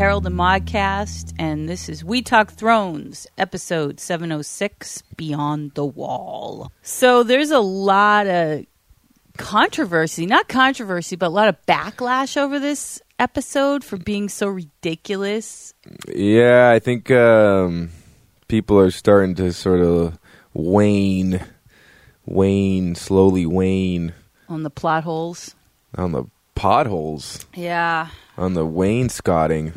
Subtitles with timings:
[0.00, 5.74] Hey everyone, it is the Modcast, and this is We Talk Thrones, episode 706 Beyond
[5.74, 6.72] the Wall.
[6.80, 8.64] So there's a lot of
[9.36, 15.74] controversy, not controversy, but a lot of backlash over this episode for being so ridiculous.
[16.08, 17.90] Yeah, I think um,
[18.48, 20.18] people are starting to sort of
[20.54, 21.44] wane,
[22.24, 24.14] wane, slowly wane
[24.48, 25.54] On the plot holes.
[25.94, 26.24] on the
[26.54, 28.08] potholes, Yeah.
[28.38, 29.74] on the wainscoting.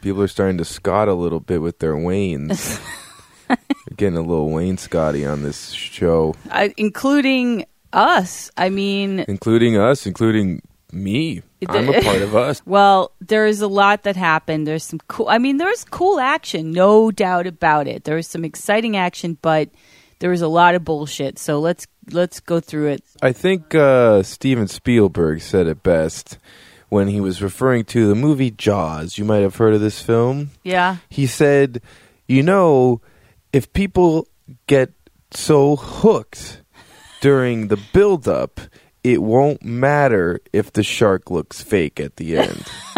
[0.00, 2.80] People are starting to scot a little bit with their wains.
[3.48, 3.58] They're
[3.96, 8.50] getting a little wainscoty on this show, I, including us.
[8.56, 11.42] I mean, including us, including me.
[11.68, 12.62] I'm a part of us.
[12.66, 14.66] Well, there is a lot that happened.
[14.66, 15.28] There's some cool.
[15.28, 18.04] I mean, there's cool action, no doubt about it.
[18.04, 19.70] There was some exciting action, but
[20.20, 21.38] there was a lot of bullshit.
[21.38, 23.04] So let's let's go through it.
[23.22, 26.38] I think uh, Steven Spielberg said it best
[26.94, 29.18] when he was referring to the movie Jaws.
[29.18, 30.52] You might have heard of this film.
[30.62, 31.82] Yeah, He said,
[32.28, 33.00] "You know,
[33.52, 34.28] if people
[34.68, 34.92] get
[35.32, 36.62] so hooked
[37.20, 38.60] during the build-up,
[39.02, 42.64] it won't matter if the shark looks fake at the end."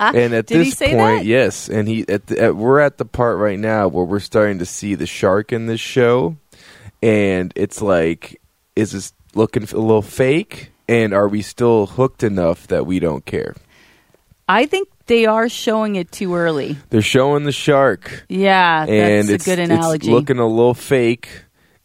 [0.00, 1.26] and at this point, that?
[1.26, 4.58] yes, and he at, the, at we're at the part right now where we're starting
[4.60, 6.34] to see the shark in this show,
[7.02, 8.40] and it's like,
[8.74, 10.70] is this looking a little fake?
[10.88, 13.54] And are we still hooked enough that we don't care?
[14.48, 16.76] I think they are showing it too early.
[16.90, 18.24] They're showing the shark.
[18.28, 20.10] Yeah, and that's it's, a good it's analogy.
[20.10, 21.28] looking a little fake.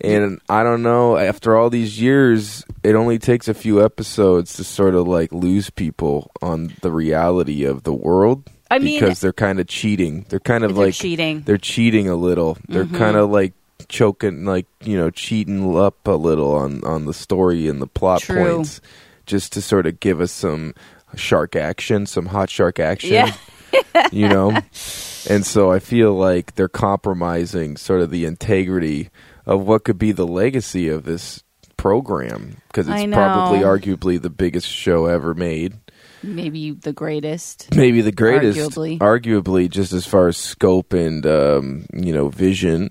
[0.02, 1.18] And I don't know.
[1.18, 5.70] After all these years, it only takes a few episodes to sort of like lose
[5.70, 8.50] people on the reality of the world.
[8.72, 10.26] I mean- because they're kind of cheating.
[10.30, 11.42] They're kind of They're like cheating.
[11.42, 12.58] They're cheating a little.
[12.68, 12.98] They're Mm-hmm.
[12.98, 13.54] kind of like
[13.88, 18.22] choking, like you know, cheating up a little on on the story and the plot
[18.22, 18.44] True.
[18.44, 18.82] points,
[19.26, 20.74] just to sort of give us some
[21.16, 23.34] shark action, some hot shark action yeah,
[24.12, 24.50] you know
[25.30, 29.10] and so i feel like they're compromising sort of the integrity
[29.46, 31.44] of what could be the legacy of this
[31.78, 35.78] program because it's probably arguably the biggest show ever made
[36.22, 37.74] maybe the greatest.
[37.74, 38.98] maybe the greatest Arguably.
[39.00, 42.90] arguably just as far as scope and um, you know vision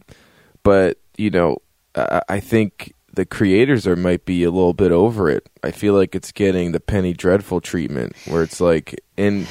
[0.68, 1.56] but you know
[1.94, 5.94] I, I think the creators are might be a little bit over it i feel
[5.94, 8.86] like it's getting the penny dreadful treatment where it's like
[9.16, 9.46] and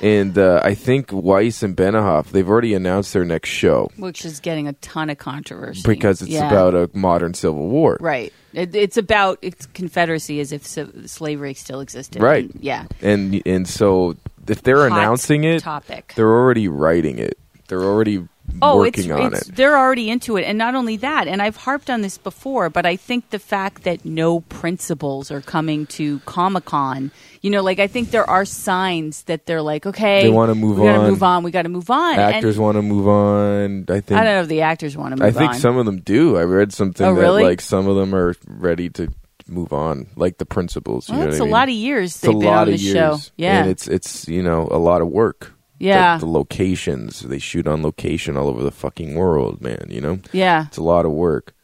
[0.00, 4.40] and uh, i think weiss and Benioff they've already announced their next show Which is
[4.40, 6.48] getting a ton of controversy because it's Yeah.
[6.48, 8.32] about a modern civil war right.
[8.52, 12.20] It, it's about it's Confederacy as if ci- slavery still existed.
[12.20, 12.50] Right.
[12.50, 12.82] And- yeah.
[13.00, 14.16] and and so
[14.48, 16.14] if they're Hot announcing it topic.
[16.16, 17.38] they're already writing it
[17.68, 18.26] they're already
[18.62, 21.28] Oh, working it's, on it's it they're already into it, and not only that.
[21.28, 25.40] And I've harped on this before, but I think the fact that no principals are
[25.40, 27.10] coming to Comic Con,
[27.42, 30.78] you know, like I think there are signs that they're like, okay, They wanna move
[30.78, 31.10] we gotta on.
[31.10, 32.18] move on, we got to move on.
[32.18, 35.24] actors want to move on i think I don't know if the actors want to
[35.24, 35.58] I think on.
[35.58, 36.36] some of them do.
[36.36, 37.42] I read something Oh, that really?
[37.42, 39.08] like some of them are ready to
[39.48, 41.08] move on, like the principals.
[41.08, 41.50] You know it's a mean?
[41.50, 43.18] lot of years It's they've a been lot on the years, show.
[43.36, 45.52] Yeah, and it's it's you know a lot of work.
[45.80, 49.86] Yeah, the, the locations they shoot on location all over the fucking world, man.
[49.88, 50.66] You know, yeah.
[50.66, 51.54] it's a lot of work.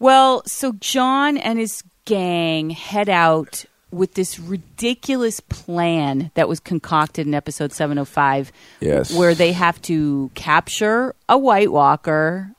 [0.00, 7.26] Well, so Jon and his gang head out with this ridiculous plan that was concocted
[7.26, 12.50] in episode 705 Yes, where they have to capture a White Walker,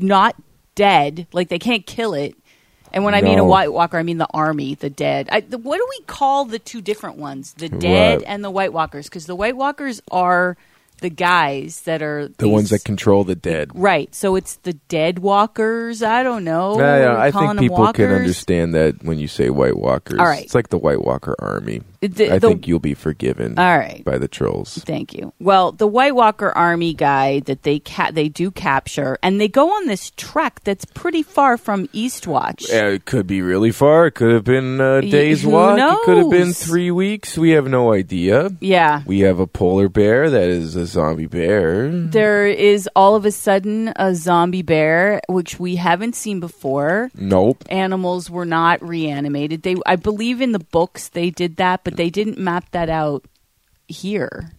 [0.00, 0.34] not
[0.74, 2.34] dead, like they can't kill it.
[2.92, 5.28] And when I mean a White Walker, I mean the army, the dead.
[5.30, 7.54] I, the, what do we call the two different ones?
[7.54, 9.08] The dead and the White Walkers?
[9.08, 10.56] Because the White Walkers are
[11.00, 13.70] the guys that are the ones that control the dead.
[13.74, 14.14] right.
[14.14, 16.02] So it's the dead walkers.
[16.02, 16.78] I don't know.
[16.78, 20.18] Yeah, yeah, I think people can understand that when you say White Walkers.
[20.18, 20.44] All right.
[20.44, 21.82] it's like the White Walker army.
[22.00, 23.58] The- I the- think you'll be forgiven.
[23.58, 24.02] All right.
[24.04, 24.78] by the trolls.
[24.86, 25.32] Thank you.
[25.38, 29.68] Well, the White Walker Army guy that they ca- they do capture, and they go
[29.70, 32.68] on this trek that's pretty far from Eastwatch.
[32.68, 34.06] Yeah, it could be really far.
[34.06, 35.78] It could have been a Y- day's who walk.
[35.78, 37.36] It could have been three weeks.
[37.36, 38.50] We have no idea.
[38.60, 39.02] Yeah.
[39.06, 41.90] We have a polar bear that is a zombie bear.
[41.90, 47.10] There is all of a sudden a zombie bear, which we haven't seen before.
[47.14, 47.64] Nope.
[47.70, 49.62] Animals were not reanimated.
[49.62, 53.24] They, I believe, in the books they did that, but they didn't map that out
[53.88, 54.52] here.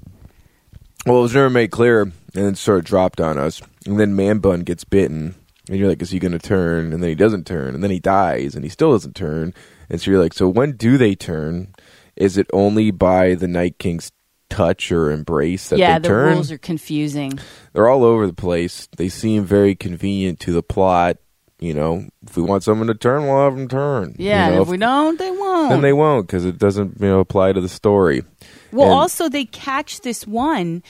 [1.05, 3.61] Well, it was never made clear, and then sort of dropped on us.
[3.85, 5.35] And then Man Bun gets bitten,
[5.67, 7.91] and you're like, "Is he going to turn?" And then he doesn't turn, and then
[7.91, 9.53] he dies, and he still doesn't turn.
[9.89, 11.73] And so you're like, "So when do they turn?
[12.15, 14.11] Is it only by the Night King's
[14.51, 17.39] touch or embrace that yeah, they the turn?" rules are confusing.
[17.73, 18.87] They're all over the place.
[18.97, 21.17] They seem very convenient to the plot.
[21.59, 24.15] You know, if we want someone to turn, we'll have them turn.
[24.17, 25.69] Yeah, You know, and if we don't, they won't.
[25.69, 28.23] then they won't because it doesn't you know apply to the story.
[28.71, 30.83] Well, and- also they catch this one.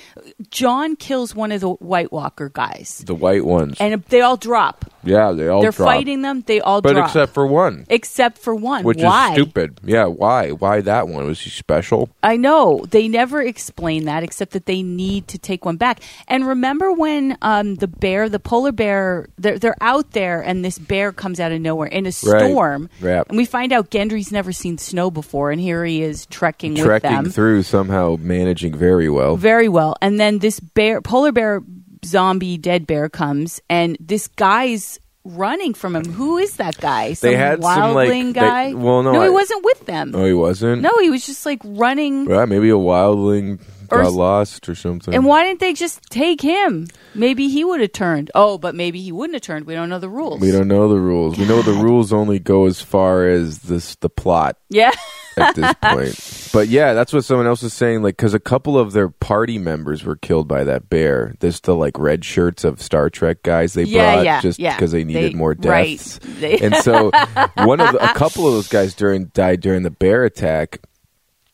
[0.50, 4.86] Jon kills one of the White Walker guys, The white ones, and they all drop.
[5.04, 5.88] yeah, they all They're drop.
[5.88, 6.44] fighting them.
[6.45, 8.83] They all but drop, except for one, except for one.
[8.83, 9.30] which Why?
[9.30, 9.80] is stupid.
[9.83, 10.51] Yeah, why?
[10.51, 11.25] Why that one?
[11.25, 12.10] Was he special?
[12.24, 16.01] I know they never explain that, except that they need to take one back.
[16.28, 20.78] And remember when um, the bear, the polar bear, they're, they're out there, and this
[20.78, 23.24] bear comes out of nowhere in a storm, Right.
[23.28, 26.83] and we find out Gendry's never seen snow before, and here he is trekking with
[26.83, 29.35] Trekking them through somehow, managing very well.
[29.38, 29.95] very well.
[30.01, 31.62] And then this bear, polar bear,
[32.06, 36.06] zombie, dead bear comes, and this guy's running from him.
[36.06, 37.13] Who is that guy?
[37.13, 38.73] Some They had some, like, wildling they- guy.
[38.73, 40.12] well, no, he I- wasn't with them.
[40.12, 40.81] No, he wasn't.
[40.81, 42.25] No, he was just like running.
[42.25, 43.59] Well, maybe a wildling
[43.91, 45.13] Or got lost or something.
[45.13, 46.88] And why didn't they just take him?
[47.13, 48.31] Maybe he would have turned.
[48.33, 49.68] Oh, but maybe he wouldn't have turned.
[49.68, 50.39] We don't know the rules.
[50.41, 51.38] we don't know the rules.
[51.38, 54.91] We know the rules only go as far as this the plot Yeah.
[55.38, 56.50] at this point.
[56.54, 58.01] But yeah, that's what someone else was saying.
[58.04, 61.33] Like, because a couple of their party members were killed by that bear.
[61.39, 64.75] This the like red shirts of Star Trek guys they Yeah, brought yeah, just yeah.
[64.75, 65.98] because they needed They- more right.
[65.98, 66.19] deaths.
[66.39, 67.12] They- and so
[67.57, 70.80] one of the, a couple of those guys during died during the bear attack.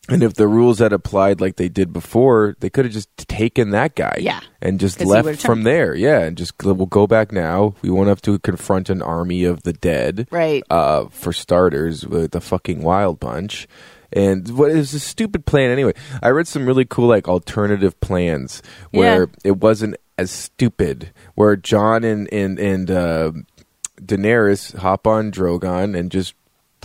[0.10, 3.72] And if the rules had applied like they did before, they could have just taken
[3.72, 4.40] that guy, Yeah.
[4.62, 7.76] and just left from there, yeah, and just we'll go back now.
[7.82, 10.64] We won't have to confront an army of the dead, Right.
[10.70, 13.68] uh, for starters, with the fucking wild bunch.
[14.14, 15.92] And what is a stupid plan anyway?
[16.24, 18.62] I read some really cool like alternative plans
[18.92, 19.26] where Yeah.
[19.44, 21.12] it wasn't as stupid.
[21.36, 23.32] Where Jon and and and uh,
[24.02, 26.34] Daenerys hop on Drogon and just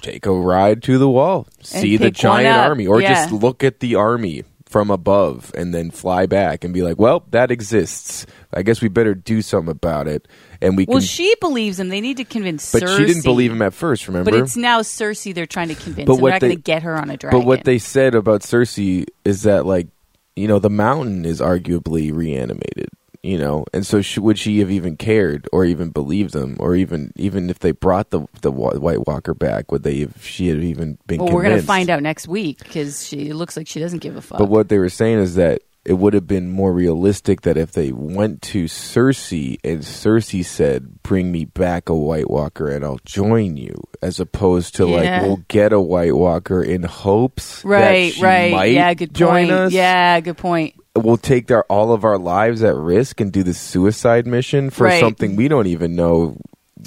[0.03, 3.15] take a ride to the wall, see the giant army, or Yeah.
[3.15, 7.25] just look at the army from above and then fly back and be like, "Well,
[7.31, 8.25] that exists.
[8.55, 10.27] I guess we better do something about it."
[10.63, 11.07] And we Well, can.
[11.07, 11.89] she believes him.
[11.91, 12.97] They need to convince but Cersei.
[12.99, 14.09] she didn't believe him at first.
[14.09, 14.31] Remember?
[14.31, 16.07] But it's now Cersei they're trying to convince.
[16.07, 17.41] But what they're not they- going to get her on a dragon.
[17.41, 19.89] But what they said about Cersei is that, like,
[20.37, 22.89] you know, the mountain is arguably reanimated.
[23.23, 26.75] You know, and so sh would she have even cared, or even believed them, or
[26.75, 29.99] even even if they brought the the White Walker back, would they?
[29.99, 31.35] If she had even been well, convinced?
[31.35, 34.17] we're going to find out next week because she it looks like she doesn't give
[34.17, 34.39] a fuck.
[34.39, 37.73] But what they were saying is that it would have been more realistic that if
[37.73, 43.01] they went to Cersei and Cersei said, "Bring me back a White Walker and I'll
[43.05, 48.15] join you," as opposed to like, "We'll get a White Walker in hopes right, that
[48.15, 49.51] she right, yeah, good point.
[49.51, 50.75] us." Yeah, good point.
[50.95, 54.85] We'll take our all of our lives at risk and do the suicide mission for
[54.85, 55.01] Right.
[55.01, 56.37] something we don't even know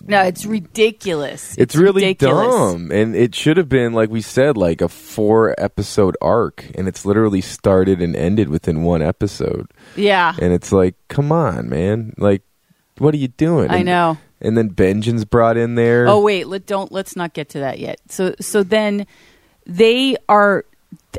[0.07, 1.55] No, it's ridiculous.
[1.57, 2.47] it's, really ridiculous.
[2.55, 6.87] dumb and it should have been like we said like a four episode arc and
[6.87, 12.13] it's literally started and ended within one episode Yeah, and it's like come on man
[12.17, 12.43] like
[12.99, 14.17] what are you doing I And- know.
[14.39, 17.79] and then Benjen's brought in there Oh wait, let don't let's not get to that
[17.79, 17.99] yet.
[18.09, 19.07] So so then
[19.65, 20.63] they are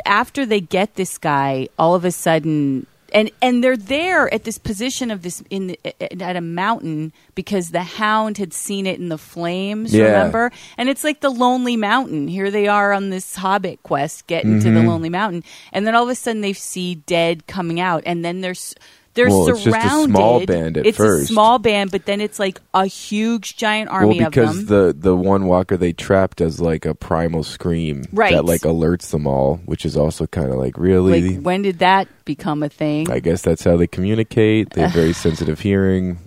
[0.04, 4.58] after they get this guy, all of a sudden and and they're there at this
[4.58, 9.10] position of this in the, at a mountain because the hound had seen it in
[9.10, 10.06] the flames Yeah.
[10.06, 14.58] remember and it's like the lonely mountain here they are on this hobbit quest getting
[14.58, 14.88] to the Mm-hmm.
[14.88, 18.40] lonely mountain and then all of a sudden they see dead coming out and then
[18.40, 18.74] there's
[19.16, 21.24] they're Well, it's just a small band at it's first.
[21.24, 25.16] a small band, but then it's like a huge giant army well because the the
[25.16, 28.32] one walker they trapped does like a primal scream Right.
[28.32, 31.80] that like alerts them all which is also kind of like really Like, when did
[31.80, 33.10] that become a thing?
[33.10, 34.70] I guess that's how they communicate.
[34.70, 36.18] They have very sensitive hearing.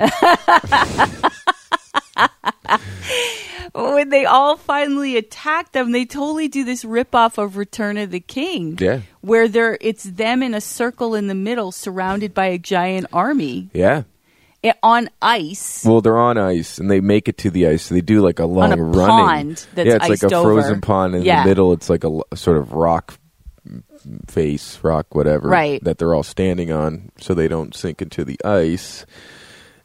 [3.74, 8.20] when they all finally attack them, they totally do this ripoff of Return of the
[8.20, 8.78] King.
[8.80, 9.02] Yeah.
[9.22, 13.70] Where they're it's them in a circle in the middle, surrounded by a giant army
[13.74, 14.04] Yeah.
[14.64, 15.84] eh, on ice.
[15.86, 17.84] Well, they're on ice and they make it to the ice.
[17.84, 19.08] So they do like a long on a running.
[19.08, 20.54] pond that's yeah, it's like a over.
[20.56, 21.44] frozen pond in Yeah.
[21.44, 21.74] the middle.
[21.74, 23.18] It's like a sort of rock
[24.28, 25.84] face, rock whatever, Right.
[25.84, 29.06] That they're all standing on, so they don't sink into the ice.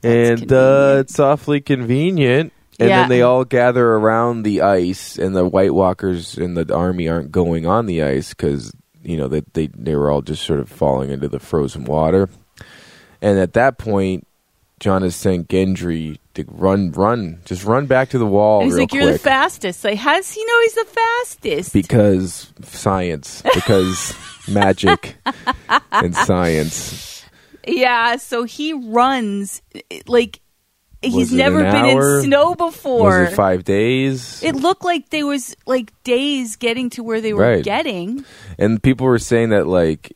[0.01, 2.53] That's and uh, it's awfully convenient.
[2.81, 3.01] And Yeah.
[3.03, 7.31] then they all gather around the ice, and the White Walkers and the army aren't
[7.31, 10.69] going on the ice because you know they, they they were all just sort of
[10.69, 12.29] falling into the frozen water.
[13.23, 14.27] And at that point,
[14.81, 18.93] Jon has sent Gendry to run, run, just run back to the wall he's like,
[18.93, 21.73] "You're the fastest." Like, how does he know he's the fastest?
[21.73, 24.15] because science, because
[24.49, 25.17] magic
[25.93, 27.25] and science.
[27.67, 29.63] yeah, so he runs
[30.07, 30.41] like
[31.13, 32.19] he's never been hour?
[32.19, 33.21] in snow before.
[33.23, 34.43] Was it five days?
[34.43, 37.65] It looked like there was like days getting to where they were Right.
[37.65, 38.25] getting.
[38.59, 40.13] And people were saying that, like,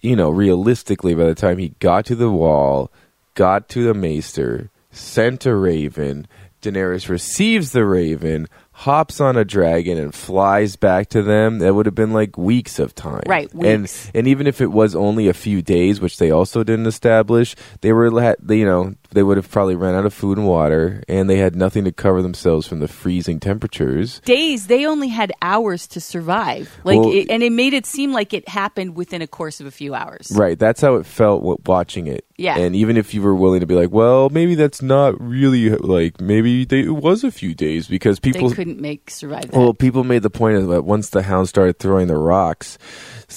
[0.00, 2.90] you know, realistically, by the time he got to the wall,
[3.34, 6.26] got to the maester, sent a raven,
[6.60, 11.86] Daenerys receives the raven, hops on a dragon, and flies back to them, that would
[11.86, 13.22] have been like weeks of time.
[13.26, 14.10] Right, And weeks.
[14.14, 17.92] and even if it was only a few days, which they also didn't establish, they
[17.92, 18.06] were
[18.48, 21.54] you know they would have probably ran out of food and water, and they had
[21.56, 24.20] nothing to cover themselves from the freezing temperatures.
[24.24, 26.78] Days, they only had hours to survive.
[26.84, 29.66] Like, Well- it, and it made it seem like it happened within a course of
[29.66, 30.32] a few hours.
[30.34, 32.24] Right, that's how it felt watching it.
[32.38, 32.58] Yeah.
[32.58, 36.20] and even if you were willing to be like, well, maybe that's not really like
[36.20, 39.52] maybe they, it was a few days because people they couldn't make survive that.
[39.56, 42.78] Well, people made the point of that once the hound started throwing the rocks,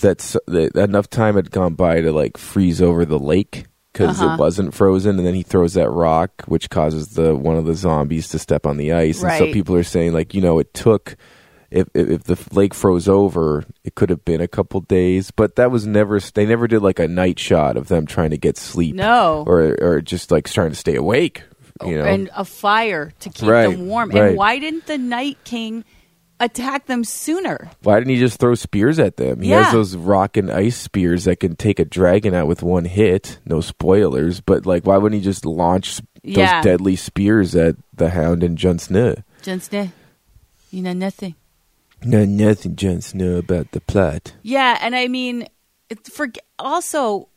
[0.02, 0.36] that
[0.76, 3.66] enough time had gone by to like freeze over the lake
[3.96, 4.34] because Uh-huh.
[4.34, 7.76] it wasn't frozen, and then he throws that rock, which causes the one of the
[7.76, 9.24] zombies to step on the ice.
[9.24, 11.16] And so people are saying like, you know, it took.
[11.72, 15.56] If, if if the lake froze over, it could have been a couple days, but
[15.56, 16.20] that was never.
[16.20, 19.44] They never did like a night shot of them trying to get sleep, No.
[19.48, 21.42] or or just like trying to stay awake.
[21.86, 24.10] You know, and a fire to keep Right, them warm.
[24.12, 24.30] right.
[24.30, 25.84] And why didn't the Night King
[26.40, 27.70] attack them sooner?
[27.84, 29.42] Why didn't he just throw spears at them?
[29.42, 29.64] He Yeah.
[29.64, 33.40] has those rock and ice spears that can take a dragon out with one hit.
[33.46, 36.62] No spoilers, but like, why wouldn't he just launch those Yeah.
[36.62, 39.16] deadly spears at the Hound and Jon Snow?
[39.42, 39.90] Jon Snow,
[40.72, 41.36] you know nothing.
[42.04, 44.34] No, nothing, Jon Snow, about the plot.
[44.44, 45.48] Yeah, and I mean,
[46.12, 46.28] for
[46.60, 47.30] also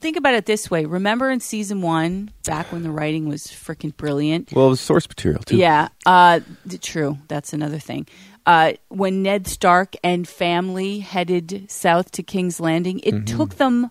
[0.00, 0.84] think about it this way.
[0.84, 4.52] Remember in season one, back when the writing was freaking brilliant.
[4.52, 5.56] Well, it was source material too.
[5.56, 6.40] Yeah, uh,
[6.80, 7.18] true.
[7.28, 8.06] That's another thing.
[8.46, 13.90] Uh, when Ned Stark and family headed south to King's Landing, it took them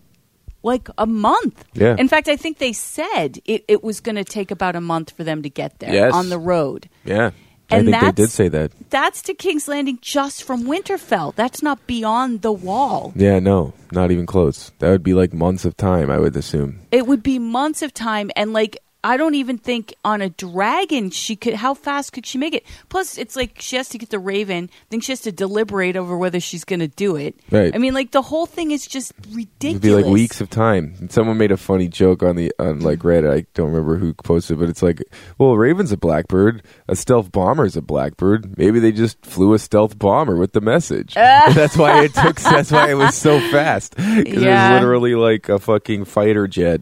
[0.63, 1.63] like a month.
[1.73, 1.81] Mm-hmm.
[1.81, 1.95] Yeah.
[1.97, 5.11] In fact, I think they said it, it was going to take about a month
[5.11, 6.13] for them to get there Yes.
[6.13, 6.89] on the road.
[7.05, 7.31] yeah.
[7.73, 8.73] And I think they did say that.
[8.89, 11.33] That's to King's Landing just from Winterfell.
[11.35, 13.13] That's not beyond the wall.
[13.15, 14.73] Yeah, no, not even close.
[14.79, 16.81] That would be like months of time, I would assume.
[16.91, 21.09] It would be months of time, and like I don't even think on a dragon
[21.09, 21.55] she could.
[21.55, 22.63] How fast could she make it?
[22.89, 24.69] Plus, it's like she has to get the raven.
[24.89, 27.35] Then she has to deliberate over whether she's going to do it.
[27.49, 27.73] Right.
[27.73, 29.63] I mean, like the whole thing is just ridiculous.
[29.63, 30.93] It would be like weeks of time.
[30.99, 33.31] And someone made a funny joke on the on like Reddit.
[33.33, 35.01] I don't remember who posted, but it's like,
[35.39, 38.57] well, a Raven's a blackbird, a stealth bomber's a blackbird.
[38.57, 41.13] Maybe they just flew a stealth bomber with the message.
[41.15, 42.39] that's why it took.
[42.39, 43.95] That's why it was so fast.
[43.95, 44.73] 'Cause It Yeah.
[44.73, 46.81] was literally like a fucking fighter jet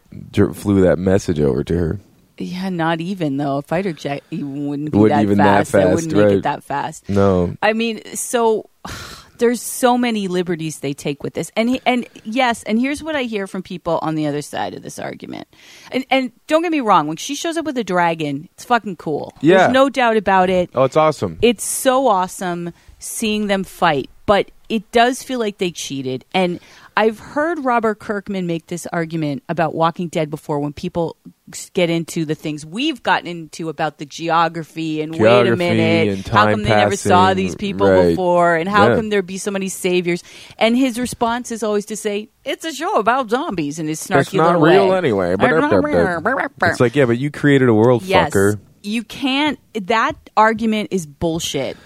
[0.53, 1.99] flew that message over to her.
[2.39, 5.71] Yeah, not even though a fighter jet even wouldn't be Wouldn't that even fast.
[5.73, 7.09] That fast, wouldn't make it that fast.
[7.09, 8.69] No, I mean, so
[9.37, 13.15] there's so many liberties they take with this, and he, and yes, and here's what
[13.15, 15.47] I hear from people on the other side of this argument,
[15.91, 18.95] and and don't get me wrong, when she shows up with a dragon, it's fucking
[18.95, 19.33] cool.
[19.41, 19.57] Yeah.
[19.57, 20.69] there's no doubt about it.
[20.75, 21.39] oh, it's awesome.
[21.41, 26.59] It's so awesome seeing them fight, but it does feel like they cheated, and.
[26.97, 31.15] I've heard Robert Kirkman make this argument about Walking Dead before when people
[31.73, 36.49] get into the things we've gotten into about the geography and wait a minute, how
[36.49, 38.09] come they never saw these people right.
[38.09, 38.95] before and how Yeah.
[38.95, 40.23] come there be so many saviors?
[40.57, 44.19] And his response is always to say, "It's a show about zombies," and his snarky
[44.21, 44.97] It's not little real way.
[44.97, 45.35] anyway.
[45.39, 48.59] It's like, yeah, but you created a world, yes, fucker.
[48.83, 49.59] you can't.
[49.73, 51.77] That argument is bullshit.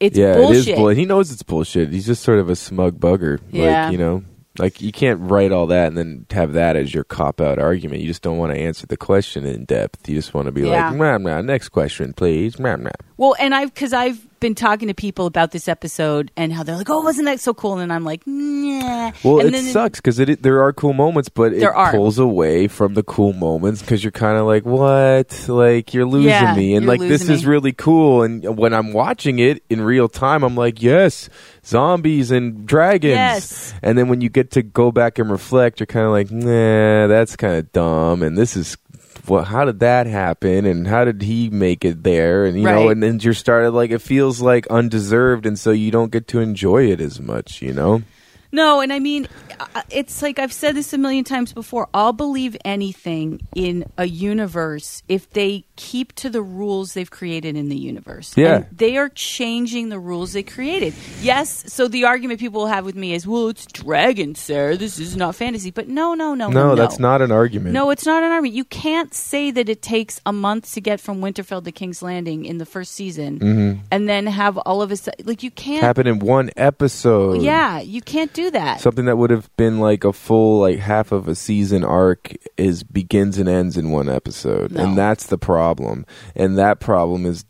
[0.00, 0.68] It's yeah, bullshit.
[0.68, 0.96] it is bullshit.
[0.98, 1.90] He knows it's bullshit.
[1.90, 3.40] He's just sort of a smug bugger.
[3.50, 3.84] Yeah.
[3.86, 4.22] Like, you know,
[4.58, 8.00] like you can't write all that and then have that as your cop out argument.
[8.02, 10.08] You just don't want to answer the question in depth.
[10.08, 10.90] You just want to be Yeah.
[10.90, 12.58] like, nah, nah, next question, please.
[12.58, 12.90] Nah, nah.
[13.16, 16.76] Well, and I've because I've been talking to people about this episode and how they're
[16.76, 20.18] like, "Oh, wasn't that so cool?" And I'm like, "Nah." Well, and it sucks because
[20.18, 21.90] it, there are cool moments, but it are.
[21.90, 25.48] pulls away from the cool moments because you're kind of like, what?
[25.48, 28.22] Like you're losing Yeah, me, and like this losing is really cool.
[28.22, 31.28] And when I'm watching it in real time, I'm like, yes,
[31.64, 33.12] zombies and dragons.
[33.12, 33.74] Yes.
[33.82, 37.06] And then when you get to go back and reflect, you're kind of like, nah,
[37.06, 38.22] that's kind of dumb.
[38.22, 38.76] And this is.
[39.28, 40.64] Well, how did that happen?
[40.64, 42.44] And how did he make it there?
[42.44, 45.90] And you know, and then you're started like it feels like undeserved, and so you
[45.90, 47.60] don't get to enjoy it as much.
[47.62, 48.02] You know?
[48.50, 49.28] No, and I mean,
[49.60, 51.88] uh, it's like I've said this a million times before.
[51.92, 57.68] I'll believe anything in a universe if they keep to the rules they've created in
[57.68, 58.34] the universe.
[58.36, 58.56] Yeah.
[58.56, 60.94] And they are changing the rules they created.
[61.20, 64.76] Yes, so the argument people will have with me is, well, it's dragons, Sarah.
[64.76, 65.70] This is not fantasy.
[65.70, 66.68] But no, no, no, no.
[66.68, 67.74] No, that's not an argument.
[67.74, 68.54] No, it's not an argument.
[68.54, 72.44] You can't say that it takes a month to get from Winterfell to King's Landing
[72.46, 75.82] in the first season and then have all of a sudden, like, you can't.
[75.82, 77.42] happen in one episode.
[77.42, 78.80] Yeah, you can't do that.
[78.80, 82.82] Something that would have been like a full like half of a season arc is
[82.82, 84.72] begins and ends in one episode.
[84.72, 84.82] No.
[84.84, 86.06] And that's the problem.
[86.36, 87.44] And that problem is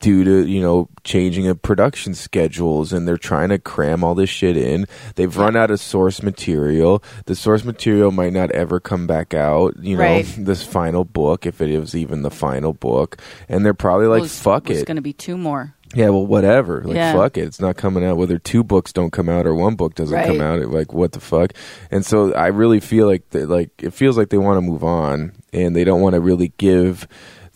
[0.00, 4.28] due to you know changing of production schedules and they're trying to cram all this
[4.28, 4.84] shit in
[5.14, 9.72] they've run out of source material the source material might not ever come back out
[9.80, 10.26] you know Right.
[10.36, 14.36] this final book if it is even the final book and they're probably like was,
[14.36, 15.72] fuck it going to be two more.
[15.94, 16.82] Yeah well whatever.
[16.84, 17.12] Like Yeah.
[17.14, 17.42] fuck it.
[17.42, 18.16] It's not coming out.
[18.16, 21.12] Whether two books don't come out or one book doesn't come out it, like what
[21.12, 21.52] the fuck?
[21.90, 25.32] And so i really feel like like it feels like they want to move on
[25.52, 27.06] and they don't want to really give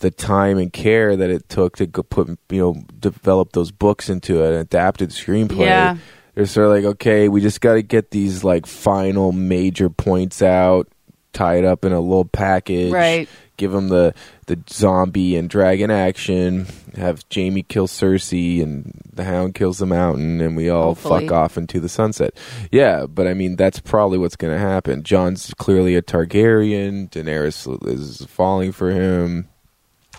[0.00, 4.44] the time and care that it took to put you know develop those books into
[4.44, 5.60] an adapted screenplay.
[5.66, 5.96] Yeah.
[6.34, 10.42] they're sort of like okay we just got to get these like final major points
[10.42, 10.88] out
[11.32, 12.90] tie it up in a little package.
[12.92, 13.28] Right.
[13.56, 14.14] Give them the
[14.46, 20.40] the zombie and dragon action have jamie kill cersei and the hound kills the mountain
[20.40, 21.26] and we all Hopefully.
[21.26, 22.36] fuck off into the sunset
[22.70, 27.66] yeah but i mean that's probably what's going to happen Jon's clearly a targaryen daenerys
[27.88, 29.48] is falling for him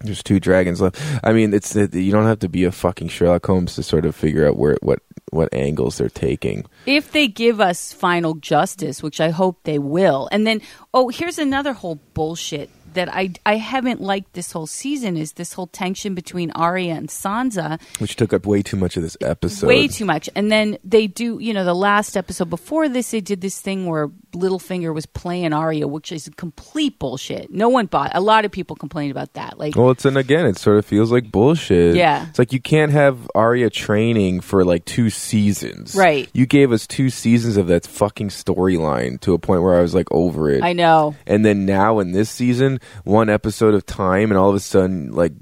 [0.01, 1.01] there's two dragons left.
[1.24, 4.15] I mean, it's you don't have to be a fucking Sherlock Holmes to sort of
[4.15, 5.00] figure out where what
[5.32, 6.65] what angles they're taking.
[6.86, 10.62] If they give us final justice, which I hope they will, and then
[10.94, 15.54] oh, here's another whole bullshit that I I haven't liked this whole season is this
[15.54, 17.80] whole tension between Arya and Sansa.
[18.00, 19.68] Which took up way too much of this episode.
[19.68, 20.30] Way too much.
[20.36, 23.86] And then they do, you know, the last episode before this, they did this thing
[23.86, 27.51] where Littlefinger was playing Arya, which is complete bullshit.
[27.51, 28.12] No one bought.
[28.13, 29.58] A lot of people complained about that.
[29.58, 31.96] Like, Well, it's and again, it sort of feels like bullshit.
[31.96, 32.27] Yeah.
[32.30, 35.96] it's like you can't have Arya training for like two seasons.
[35.96, 36.30] Right.
[36.34, 39.96] You gave us two seasons of that fucking storyline to a point where I was
[39.96, 40.63] like over it.
[40.63, 41.16] I know.
[41.25, 45.12] And then now in this season, one episode of time, and all of a sudden,
[45.12, 45.34] like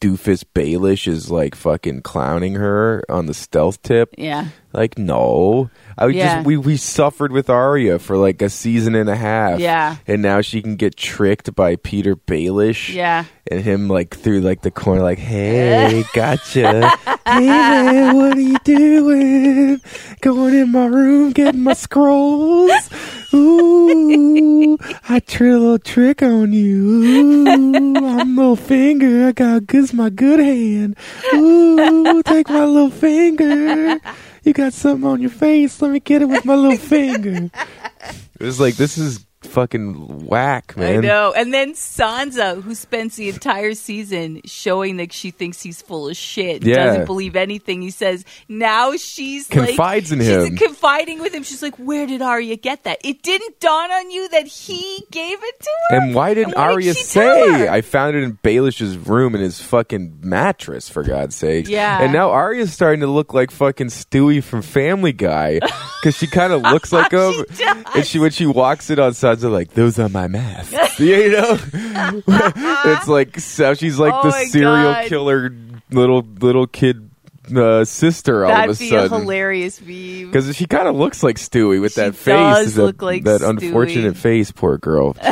[0.00, 4.14] doofus Baelish is like fucking clowning her on the stealth tip.
[4.16, 4.48] Yeah.
[4.72, 6.34] Like no, I would Yeah.
[6.36, 9.58] just we we suffered with Arya for like a season and a half.
[9.58, 9.96] Yeah.
[10.06, 12.94] and now she can get tricked by Peter Baelish.
[12.94, 13.24] Yeah.
[13.50, 16.88] and him like through like the corner, like, "Hey, gotcha.
[17.26, 19.80] hey man, what are you doing?
[20.20, 22.70] Going in my room, getting my scrolls.
[23.34, 27.02] Ooh, I tried a little trick on you.
[27.04, 29.26] Ooh, I'm little finger.
[29.28, 30.96] I got good, my good hand.
[31.34, 33.98] Ooh, take my little finger.
[34.50, 35.80] You got something on your face.
[35.80, 37.52] Let me get it with my little finger.
[38.40, 40.98] It was like this is fucking whack, man.
[40.98, 41.32] I know.
[41.34, 46.16] And then Sansa, who spends the entire season showing that she thinks he's full of
[46.16, 46.84] shit, Yeah.
[46.86, 48.24] doesn't believe anything he says.
[48.48, 50.56] Now she's Confides like, in she's him.
[50.56, 51.42] confiding with him.
[51.42, 52.98] She's like, "Where did Arya get that?
[53.02, 56.56] It didn't dawn on you that he gave it to her." And why didn't And
[56.56, 57.68] what did Arya say?
[57.68, 61.68] I found it in Baelish's room in his fucking mattress, for God's sake.
[61.68, 62.02] Yeah.
[62.02, 65.60] And now Arya's starting to look like fucking Stewie from Family Guy
[66.02, 67.44] because she kind of looks like him.
[67.94, 70.98] And she when she walks in on Sansa, like those are my masks.
[71.00, 75.06] you know, it's like so she's like Oh the serial God.
[75.06, 75.54] killer
[75.90, 77.09] little little kid
[77.56, 79.12] uh, sister all That'd of a be sudden.
[79.12, 80.26] a hilarious meme.
[80.30, 83.24] Because she kind of looks like Stewie with She that face, does that, look like
[83.24, 83.48] that Stewie.
[83.64, 84.50] unfortunate face.
[84.52, 85.16] Poor girl.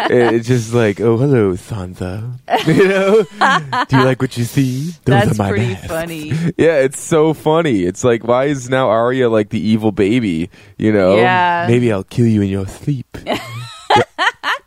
[0.00, 2.32] It- it's just like, oh, hello, Sansa.
[2.68, 4.84] You know, do you like what you see?
[5.04, 5.86] Those That's are my pretty masks.
[5.88, 6.28] funny.
[6.56, 7.82] Yeah, it's so funny.
[7.82, 10.50] It's like, why is now Arya like the evil baby?
[10.78, 11.66] You know, Yeah.
[11.68, 13.18] maybe I'll kill you in your sleep.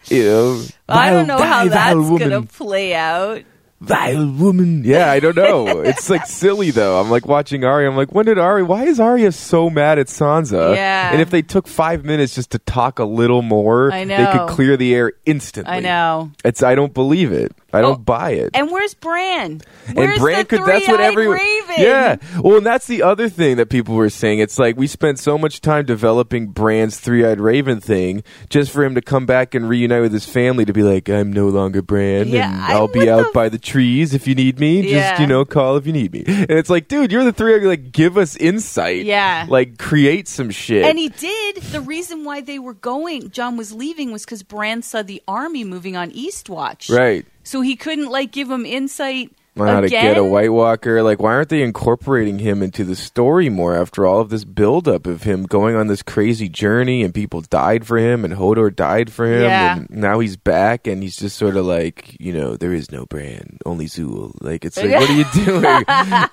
[0.10, 2.18] you know, I don't know how that's woman.
[2.30, 3.42] gonna play out.
[3.82, 4.84] Vile woman.
[4.86, 5.82] Yeah, I don't know.
[5.82, 7.02] it's like silly though.
[7.02, 7.90] I'm like watching Arya.
[7.90, 8.64] I'm like, when did Arya?
[8.64, 10.76] Why is Arya so mad at Sansa?
[10.76, 11.12] Yeah.
[11.12, 14.18] And if they took five minutes just to talk a little more, I know.
[14.18, 15.74] they could clear the air instantly.
[15.74, 16.30] I know.
[16.46, 16.62] It's.
[16.62, 17.54] I don't believe it.
[17.74, 18.52] I don't Oh, buy it.
[18.54, 19.62] And where's Bran?
[19.88, 20.66] And Where's Bran the could.
[20.66, 21.38] That's what everyone.
[21.38, 21.76] Raven?
[21.78, 22.16] Yeah.
[22.40, 24.40] Well, and that's the other thing that people were saying.
[24.40, 28.96] It's like we spent so much time developing Bran's three-eyed Raven thing just for him
[28.96, 32.28] to come back and reunite with his family to be like, I'm no longer Bran,
[32.28, 34.82] Yeah, and I'll be out the- by the trees if you need me.
[34.82, 35.12] Yeah.
[35.12, 36.24] Just you know, call if you need me.
[36.28, 37.64] And it's like, dude, you're the three-eyed.
[37.64, 39.06] Like, give us insight.
[39.06, 39.46] Yeah.
[39.50, 40.86] Like, create some shit.
[40.86, 41.58] And he did.
[41.58, 45.64] The reason why they were going, John was leaving, was because Bran saw the army
[45.64, 46.90] moving on Eastwatch.
[46.96, 47.26] right.
[47.44, 51.04] So he couldn't like give him insight how to get a White Walker.
[51.04, 55.06] Like, why aren't they incorporating him into the story more after all of this buildup
[55.06, 59.12] of him going on this crazy journey and people died for him and Hodor died
[59.12, 59.76] for him Yeah.
[59.78, 63.06] and now he's back and he's just sort of like, you know, there is no
[63.06, 64.36] Bran, only Zuul.
[64.42, 65.62] Like, it's like, what are you doing?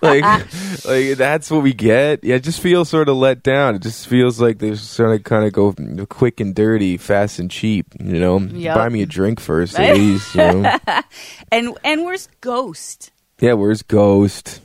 [0.00, 2.22] like, like that's what we get.
[2.24, 3.74] Yeah, it just feels sort of let down.
[3.74, 5.74] It just feels like they're sort of kind of go
[6.09, 7.87] quick and dirty, fast and cheap.
[8.00, 8.74] You know, Yep.
[8.76, 10.35] buy me a drink first, at least.
[10.35, 10.78] You know,
[11.52, 13.07] And and where's Ghost?
[13.40, 13.53] Yeah.
[13.55, 14.61] Where's Ghost?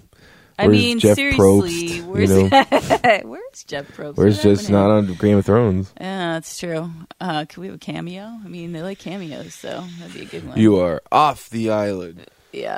[0.60, 2.30] I Where's mean, Jeff seriously, Probst, you where's
[3.24, 3.30] know?
[3.30, 4.18] where's Jeff Probst?
[4.18, 5.92] Where's just not on Game of Thrones?
[6.00, 6.92] Yeah, that's true.
[7.20, 8.22] Uh, can we have a cameo?
[8.24, 10.58] I mean, they like cameos, so that'd be a good one.
[10.60, 12.28] You are off the island.
[12.52, 12.78] yeah.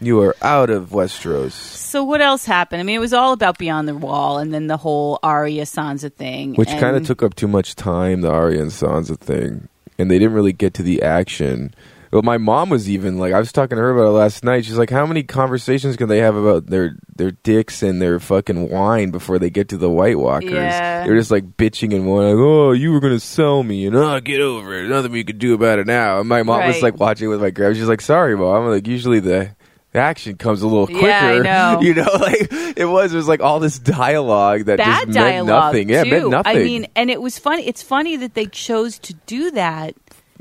[0.00, 1.52] You are out of Westeros.
[1.52, 2.80] So what else happened?
[2.80, 6.12] I mean, it was all about Beyond the Wall, and then the whole Arya Sansa
[6.12, 9.68] thing, Which and- kind of took up too much time, the Arya and Sansa thing.
[9.98, 11.74] And they didn't really get to the action.
[12.10, 14.64] Well, my mom was even like, I was talking to her about it last night.
[14.64, 18.70] She's like, how many conversations can they have about their, their dicks and their fucking
[18.70, 20.52] wine before they get to the White Walkers?
[20.52, 21.04] Yeah.
[21.04, 23.94] They're just like bitching and one, like, oh, you were going to sell me, and
[23.94, 24.88] oh, get over it.
[24.88, 26.20] Nothing we could do about it now.
[26.20, 27.74] And my mom was like watching with my grandma.
[27.74, 28.64] She's like, sorry, mom.
[28.64, 29.56] I'm like, usually the.
[29.94, 31.80] Action comes a little quicker, Yeah, know.
[31.80, 32.06] you know.
[32.20, 35.88] Like it was, it was like all this dialogue that bad just meant dialogue nothing.
[35.88, 36.10] Yeah, too.
[36.10, 36.56] meant nothing.
[36.56, 37.66] I mean, and it was funny.
[37.66, 39.94] It's funny that they chose to do that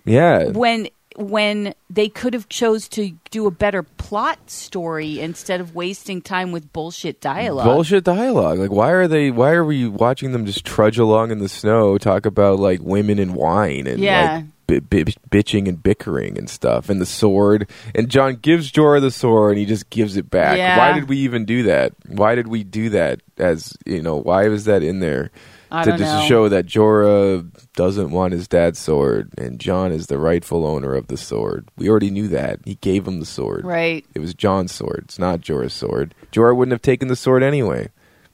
[0.07, 5.73] yeah, when when they could have chose to do a better plot story instead of
[5.73, 7.65] wasting time with bullshit dialogue.
[7.65, 8.59] bullshit dialogue.
[8.59, 9.31] Like, why are they?
[9.31, 13.17] Why are we watching them just trudge along in the snow, talk about like women
[13.19, 14.43] and wine and Yeah.
[14.67, 17.67] like bi- bi- bitching and bickering and stuff, and the sword.
[17.95, 20.57] And Jon gives Jorah the sword, and he just gives it back.
[20.57, 20.77] Yeah.
[20.77, 21.93] Why did we even do that?
[22.07, 23.21] Why did we do that?
[23.37, 25.31] As you know, why was that in there?
[25.71, 30.17] I to just show that Jorah doesn't want his dad's sword, and Jon is the
[30.17, 31.67] rightful owner of the sword.
[31.77, 32.59] We already knew that.
[32.65, 33.65] He gave him the sword.
[33.65, 34.05] Right?
[34.13, 35.01] It was Jon's sword.
[35.05, 36.13] It's not Jorah's sword.
[36.31, 37.89] Jorah wouldn't have taken the sword anyway.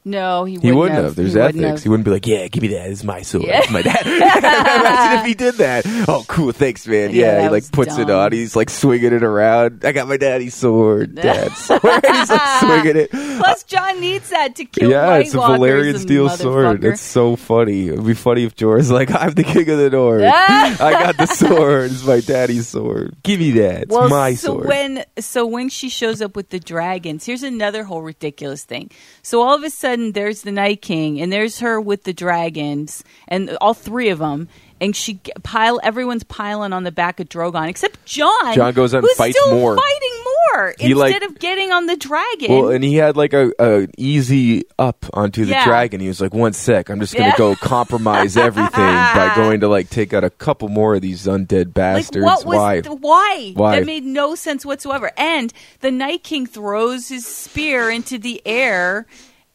[0.05, 1.15] No, he wouldn't, He wouldn't have.
[1.15, 1.55] There's He ethics.
[1.55, 1.83] wouldn't have.
[1.83, 2.89] He wouldn't be like, "Yeah, give me that.
[2.89, 3.45] It's my sword.
[3.45, 3.59] Yeah.
[3.59, 5.85] It's my dad." Imagine if he did that.
[6.09, 6.51] Oh, cool.
[6.51, 7.11] Thanks, man.
[7.11, 8.33] Yeah, Yeah, he like puts it on.
[8.33, 9.85] He's like swinging it around.
[9.85, 11.15] I got my daddy's sword.
[11.21, 11.81] Dad's sword.
[12.05, 13.11] He's like swinging it.
[13.37, 14.89] Plus, Jon needs that to kill.
[14.89, 16.83] yeah, White it's a Walkers Valyrian steel sword.
[16.83, 17.89] It's so funny.
[17.89, 20.23] It'd be funny if Jorah's like, "I'm the king of the north.
[20.23, 21.91] I got the sword.
[21.91, 23.15] It's my daddy's sword.
[23.23, 23.83] Give me that.
[23.83, 27.43] It's well, my so sword." when so when she shows up with the dragons, here's
[27.43, 28.89] another whole ridiculous thing.
[29.21, 33.03] So all of a sudden, there's the Night King, and there's her with the dragons,
[33.27, 34.47] and all three of them.
[34.81, 38.53] And she pile everyone's piling on the back of Drogon, except Jon.
[38.53, 39.77] Jon goes out and fights more.
[39.77, 42.51] fighting more He, like- instead of getting on the dragon.
[42.51, 45.65] Well, and he had like a, a easy up onto the Yeah.
[45.65, 45.99] dragon.
[46.01, 47.37] He was like, "One sec, I'm just gonna Yeah.
[47.37, 51.65] go compromise everything by going to like take out a couple more of these undead
[51.67, 52.81] like bastards." what was Why?
[52.81, 53.51] th- why?
[53.55, 53.79] Why?
[53.79, 55.11] That made no sense whatsoever.
[55.17, 55.51] And
[55.81, 59.05] the Night King throws his spear into the air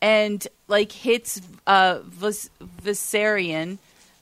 [0.00, 2.50] and like hits uh Vis-
[2.84, 3.78] Viserion,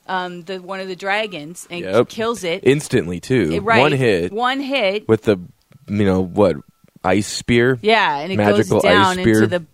[0.07, 2.09] um, the one of the dragons, and Yep.
[2.09, 2.61] kills it.
[2.63, 3.59] Instantly too.
[3.61, 5.07] Right, One hit One hit.
[5.07, 5.37] with the
[5.87, 6.55] you know what
[7.03, 7.77] ice spear.
[7.81, 9.43] Yeah, and it Magical goes down spear.
[9.43, 9.65] into the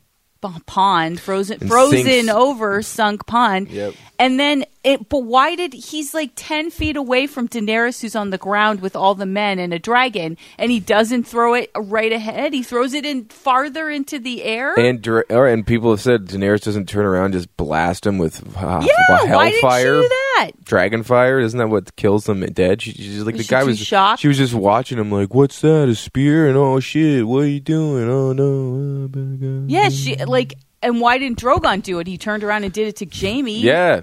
[0.66, 2.30] pond, frozen, And frozen sinks.
[2.30, 3.70] over, sunk pond.
[3.70, 3.94] Yep.
[4.20, 8.30] And then, it, but why did he's like ten feet away from Daenerys, who's on
[8.30, 12.12] the ground with all the men and a dragon, and he doesn't throw it right
[12.12, 12.54] ahead.
[12.54, 14.78] He throws it in farther into the air.
[14.78, 18.86] And or, and people have said Daenerys doesn't turn around just blast him with uh,
[18.86, 20.02] yeah, why did she hellfire.
[20.02, 20.23] do that?
[20.64, 22.82] Dragon fire, isn't that what kills them dead?
[22.82, 24.22] She, she's like Was the she guy too was shocked?
[24.22, 25.90] She was just watching him, like, "What's that?
[25.90, 28.10] A spear?" And oh shit, what are you doing?
[28.10, 29.66] Oh no, I better go.
[29.68, 32.08] Yeah, she like, and why didn't Drogon do it?
[32.08, 33.60] He turned around and did it to Jamie.
[33.60, 34.02] Yeah.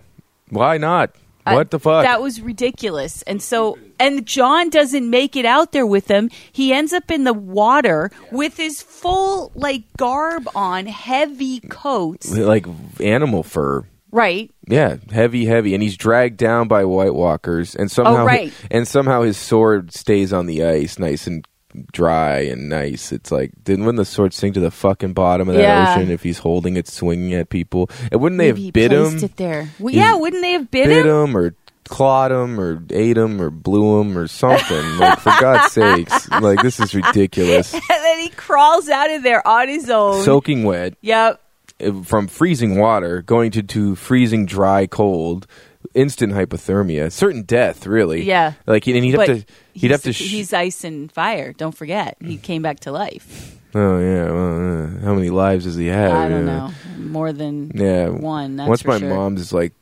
[0.49, 1.15] Why not?
[1.47, 2.05] I- What the fuck?
[2.05, 3.23] That was ridiculous.
[3.23, 6.29] And so, and Jon doesn't make it out there with them.
[6.53, 12.31] He ends up in the water with his full like garb on, heavy coats.
[12.37, 12.67] like
[13.01, 13.85] animal fur.
[14.13, 14.51] Right.
[14.69, 18.53] Yeah, heavy, heavy, and he's dragged down by White Walkers, and somehow, Oh, right.
[18.71, 21.47] and somehow his sword stays on the ice, nice and
[21.93, 23.13] dry and nice.
[23.13, 25.95] It's like, didn't wouldn't the sword sink to the fucking bottom of that Yeah.
[25.97, 27.89] ocean if he's holding it, swinging at people?
[28.11, 29.17] And wouldn't they Maybe he have bit him?
[29.25, 29.69] it there.
[29.79, 31.29] Well, yeah, wouldn't they have bit, bit him?
[31.29, 31.55] him or
[31.89, 34.97] clawed him or ate him or blew him or something.
[34.99, 37.73] like for God's sakes, like this is ridiculous.
[37.75, 40.25] And then he crawls out of there on his own.
[40.25, 41.41] Soaking wet yep.
[41.83, 45.47] Uh, from freezing water going to, to freezing dry cold.
[45.95, 48.23] Instant hypothermia, certain death, really.
[48.23, 48.53] Yeah.
[48.67, 50.13] like and he'd have But to, he'd have to.
[50.13, 51.53] Sh- he's ice and fire.
[51.55, 53.59] Don't forget, he came back to life.
[53.75, 56.13] oh yeah, well, uh, how many lives does he have?
[56.13, 58.57] I don't know, more than Yeah, one.
[58.57, 59.09] That's Once my sure.
[59.09, 59.73] mom's like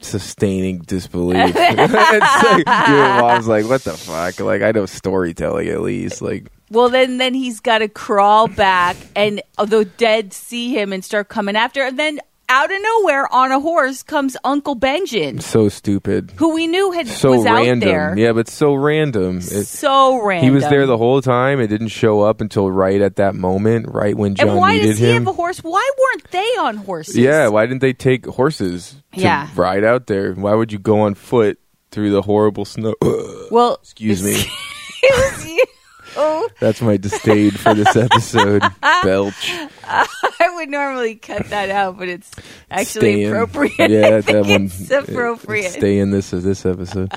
[0.00, 1.52] sustaining disbelief.
[1.56, 4.40] it's like your mom's like, what the fuck?
[4.40, 6.22] Like I know storytelling at least.
[6.22, 10.92] Like Well, then then he's got to crawl back, and uh, the dead see him
[10.92, 11.82] and start coming after.
[11.82, 16.32] And then out of nowhere, on a horse, comes Uncle Benjen, so stupid.
[16.36, 18.14] who we knew had so was out there.
[18.16, 19.38] Yeah, but so random.
[19.38, 20.44] It, so random.
[20.44, 21.60] he was there the whole time.
[21.60, 24.50] It didn't show up until right at that moment, right when Jon needed him.
[24.50, 25.24] And why does he him.
[25.24, 25.58] have a horse?
[25.60, 27.16] Why weren't they on horses?
[27.16, 29.48] yeah, why didn't they take horses to Yeah.
[29.54, 30.32] ride out there?
[30.34, 31.58] Why would you go on foot
[31.90, 32.94] through the horrible snow?
[33.50, 34.42] Well, Excuse me.
[36.16, 38.62] Oh, That's my disdain for this episode.
[39.02, 39.50] Belch.
[39.84, 42.30] I would normally cut that out, but it's
[42.70, 43.30] actually Stay in.
[43.32, 43.90] appropriate.
[43.90, 44.64] Yeah, that one.
[44.66, 45.66] It's appropriate.
[45.66, 47.12] Uh, stay in this uh, this episode.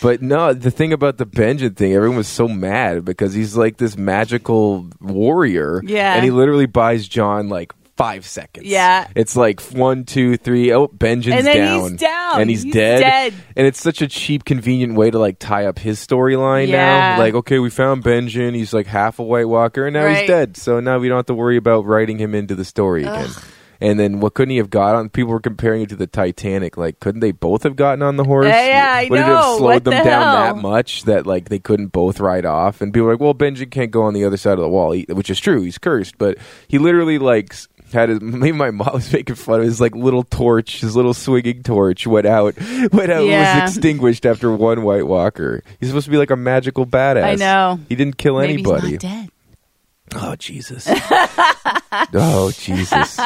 [0.00, 3.76] But no, the thing about the Benjen thing, everyone was so mad because he's like
[3.76, 5.80] this magical warrior.
[5.84, 6.14] Yeah.
[6.14, 8.66] And he literally buys Jon like five seconds.
[8.66, 9.06] Yeah.
[9.14, 10.72] It's like one, two, three.
[10.72, 11.90] Oh, Benjen's And then down.
[11.90, 12.40] he's down.
[12.40, 13.00] And he's, He's dead.
[13.00, 13.34] dead.
[13.56, 17.16] And it's such a cheap, convenient way to like tie up his storyline Yeah.
[17.16, 17.18] now.
[17.18, 18.54] Like, okay, we found Benjen.
[18.54, 20.18] He's like half a White Walker, and now Right.
[20.18, 20.56] he's dead.
[20.56, 23.30] So now we don't have to worry about writing him into the story again.
[23.80, 25.08] And then what couldn't he have got on?
[25.08, 26.76] People were comparing it to the Titanic.
[26.76, 28.46] Like, couldn't they both have gotten on the horse?
[28.46, 29.34] Yeah, yeah, I Would it know.
[29.34, 30.54] have slowed What them the down hell?
[30.54, 32.80] that much that like they couldn't both ride off?
[32.80, 34.92] And people were like, well, Benjamin can't go on the other side of the wall,
[34.92, 35.62] he, which is true.
[35.62, 36.38] He's cursed, but
[36.68, 38.20] he literally like s- had his.
[38.22, 42.06] Maybe my mom was making fun of his like little torch, his little swinging torch
[42.06, 42.54] went out,
[42.92, 43.64] went out, Yeah.
[43.64, 45.62] was extinguished after one White Walker.
[45.80, 47.24] He's supposed to be like a magical badass.
[47.24, 47.78] I know.
[47.88, 48.82] He didn't kill Maybe anybody.
[48.82, 49.28] he's not dead.
[50.14, 50.86] Oh Jesus!
[52.14, 53.18] oh Jesus!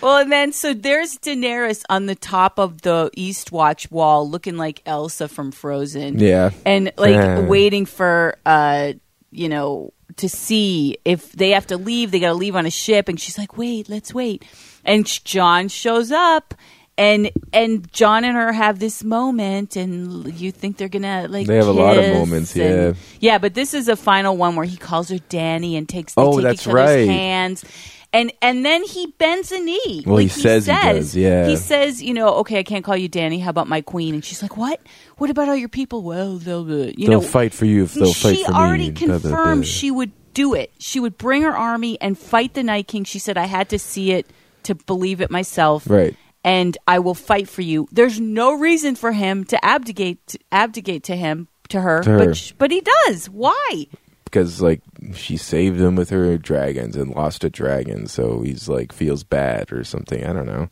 [0.00, 4.56] Well, and then so there's Daenerys on the top of the East Watch wall, looking
[4.56, 6.18] like Elsa from Frozen.
[6.18, 6.50] Yeah.
[6.64, 8.94] and like waiting for uh
[9.30, 12.70] you know to see if they have to leave they got to leave on a
[12.70, 14.44] ship and she's like wait let's wait
[14.84, 16.54] and Jon shows up
[16.98, 21.56] and and Jon and her have this moment and you think they're gonna like They
[21.56, 23.00] have a lot of moments, and- yeah.
[23.20, 26.22] yeah but this is a final one where he calls her danny and takes they
[26.22, 27.08] Oh, take that's each other's right.
[27.08, 27.64] hands
[28.12, 30.02] and and then he bends a knee.
[30.06, 31.46] Well, he Like, says he does, yeah.
[31.46, 33.38] He says, you know, okay, I can't call you Danny.
[33.38, 34.14] How about my queen?
[34.14, 34.80] And she's like, what?
[35.18, 36.02] What about all your people?
[36.02, 38.90] Well, they'll, uh, you they'll know, fight for you if they'll fight for already me.
[38.92, 39.18] Da, da.
[39.20, 40.72] confirmed she would do it.
[40.78, 43.04] She would bring her army and fight the Night King.
[43.04, 44.26] She said, I had to see it
[44.64, 45.88] to believe it myself.
[45.88, 46.16] Right.
[46.42, 47.86] And I will fight for you.
[47.92, 52.18] There's no reason for him to abdicate abdicate to him to her, To her.
[52.26, 53.28] but sh- but he does.
[53.28, 53.86] Why?
[54.30, 54.80] Because like
[55.14, 59.72] she saved him with her dragons and lost a dragon, so he's like feels bad
[59.72, 60.24] or something.
[60.24, 60.68] I don't know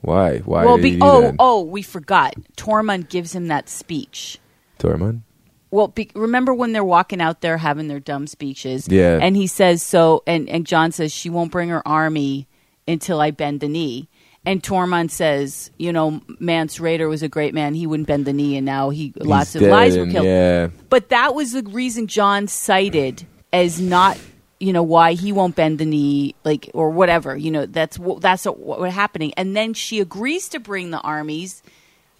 [0.00, 0.38] why.
[0.38, 1.36] Why well, be- oh that?
[1.38, 2.34] oh, we forgot.
[2.56, 4.38] Tormund gives him that speech.
[4.78, 5.22] Tormund.
[5.70, 8.88] Well, be, remember when they're walking out there having their dumb speeches?
[8.88, 9.18] Yeah.
[9.22, 12.46] And he says so, and and Jon says she won't bring her army
[12.86, 14.08] until I bend the knee.
[14.44, 17.74] And Tormund says, you know, Mance Rayder was a great man.
[17.74, 20.26] He wouldn't bend the knee, and now he lots of lies were killed.
[20.26, 24.18] Yeah, But that was the reason Jon cited as not,
[24.58, 27.36] you know, why he won't bend the knee, like or whatever.
[27.36, 29.32] You know, that's that's what, what happening.
[29.36, 31.62] And then she agrees to bring the armies,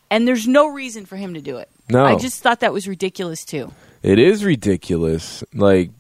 [0.08, 1.68] and there's no reason for him to do it.
[1.90, 2.04] No.
[2.04, 3.72] I just thought that was ridiculous too.
[4.04, 5.42] it is ridiculous.
[5.52, 5.90] Like,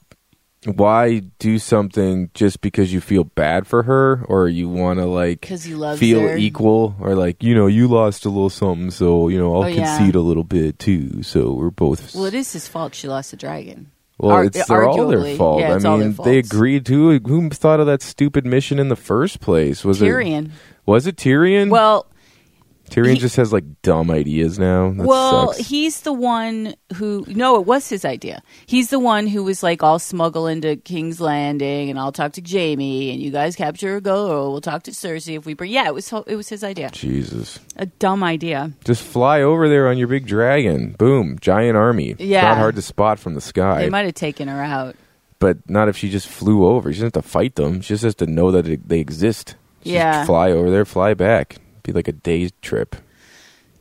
[0.64, 5.40] why do something just because you feel bad for her, or you want to like
[5.42, 6.36] 'Cause he loves feel her.
[6.36, 9.66] equal, or like you know you lost a little something, so you know I'll Oh,
[9.66, 9.96] yeah.
[9.98, 11.22] concede a little bit too.
[11.22, 13.88] So we're both Well, it is his fault she lost the dragon.
[14.18, 15.60] Well, Ar- it's they're all their fault.
[15.60, 17.18] Yeah, I mean, they agreed to.
[17.26, 19.84] Who thought of that stupid mission in the first place?
[19.84, 20.44] Was Tyrion.
[20.46, 20.50] it
[20.86, 21.70] Was it Tyrion?
[21.70, 22.06] Well,
[22.92, 24.90] Tyrion he- just has like dumb ideas now.
[24.90, 25.66] That well, sucks.
[25.68, 27.24] he's the one who.
[27.26, 28.42] No, it was his idea.
[28.66, 32.42] He's the one who was like, "I'll smuggle into King's Landing, and I'll talk to
[32.42, 34.52] Jamie, and you guys capture a girl.
[34.52, 36.12] We'll talk to Cersei if we bring." Yeah, it was.
[36.26, 36.90] It was his idea.
[36.92, 38.72] Jesus, A dumb idea.
[38.84, 40.94] just fly over there on your big dragon.
[40.98, 42.14] Boom, giant army.
[42.18, 42.42] Yeah.
[42.42, 43.78] not hard to spot from the sky.
[43.82, 44.96] They might have taken her out.
[45.38, 46.92] but not if she just flew over.
[46.92, 47.80] She doesn't have to fight them.
[47.80, 49.56] She just has to know that it, they exist.
[49.82, 50.24] Just Yeah.
[50.24, 51.56] fly over there, fly back.
[51.82, 52.96] Be like a day trip.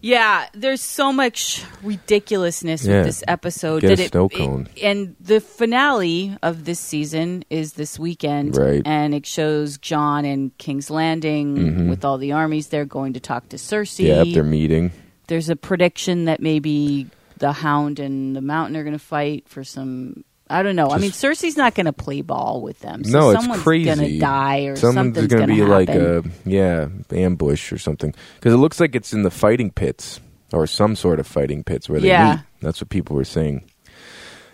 [0.03, 2.97] Yeah, there's so much ridiculousness Yeah.
[2.97, 4.67] with this episode Get that a it, snow it- cone.
[4.81, 8.81] and the finale of this season is this weekend, Right.
[8.83, 13.49] And it shows Jon in King's Landing with all the armies They're going to talk
[13.49, 14.05] to Cersei.
[14.07, 14.27] Mm-hmm.
[14.29, 14.91] Yeah, they're meeting.
[15.27, 17.05] There's a prediction that maybe
[17.37, 20.23] the Hound and the Mountain are going to fight for some.
[20.51, 20.89] I don't know.
[20.89, 23.03] I mean, Cersei's not going to play ball with them.
[23.03, 23.85] So no, it's someone's crazy.
[23.85, 28.13] going to die or Someone's something's gonna be to like a yeah ambush or something
[28.35, 30.19] because it looks like it's in the fighting pits
[30.53, 32.31] or some sort of fighting pits where they Yeah.
[32.35, 32.39] meet.
[32.61, 33.63] That's what people were saying.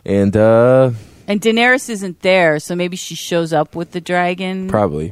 [0.06, 0.92] And uh
[1.28, 4.68] and Daenerys isn't there, so maybe she shows up with the dragon.
[4.70, 5.12] probably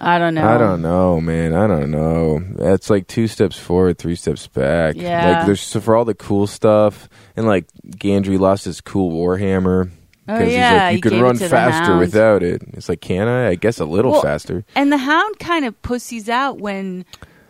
[0.00, 0.46] I don't know.
[0.46, 1.54] I don't know, man.
[1.54, 2.40] I don't know.
[2.56, 4.94] That's like two steps forward, three steps back.
[4.96, 5.38] Yeah.
[5.38, 9.90] Like there's so for all the cool stuff and like Gendry lost his cool warhammer.
[10.28, 12.62] Oh, Because yeah, he's like, you he can gave it run faster without it.
[12.74, 13.48] It's like, can I?
[13.50, 14.64] I guess a little Well, faster.
[14.74, 17.04] And the Hound kind of pussies out when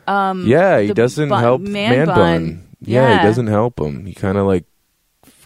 [0.07, 2.17] um, Yeah, he doesn't bun- help man man, bun.
[2.17, 2.69] bun.
[2.83, 3.19] Yeah, Yeah.
[3.23, 4.05] he doesn't help him.
[4.07, 4.65] He kind of like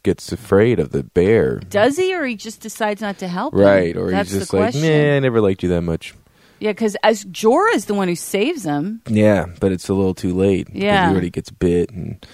[0.03, 1.61] gets afraid of the bear.
[1.61, 3.55] does he, or he just decides not to help.
[3.55, 3.61] him?
[3.61, 4.81] Right, or That's he's just like, nah,
[5.17, 6.15] I never liked you that much.
[6.61, 9.03] Yeah, because as Jorah is the one who saves him.
[9.09, 10.69] Yeah, but it's a little too late.
[10.73, 11.07] Yeah.
[11.07, 12.25] he already gets bit, and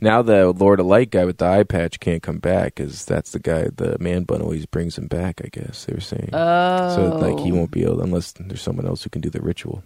[0.00, 3.30] Now the Lord of Light guy with the eye patch can't come back because that's
[3.32, 3.68] the guy.
[3.74, 5.40] The man bun always brings him back.
[5.44, 6.30] I guess they were saying.
[6.32, 9.40] Oh, So like he won't be able unless there's someone else who can do the
[9.40, 9.82] ritual.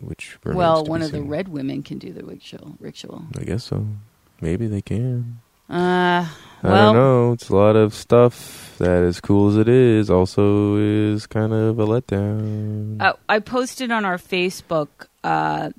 [0.00, 2.76] Which Well, one of the red women can do the ritual.
[2.78, 3.24] Ritual.
[3.38, 3.86] I guess so.
[4.40, 5.40] Maybe they can.
[5.68, 6.28] Uh, I
[6.62, 7.32] well, don't know.
[7.32, 11.78] It's a lot of stuff that, as cool as it is, also is kind of
[11.78, 13.00] a letdown.
[13.00, 14.88] Uh, I posted on our Facebook
[15.24, 15.70] uh,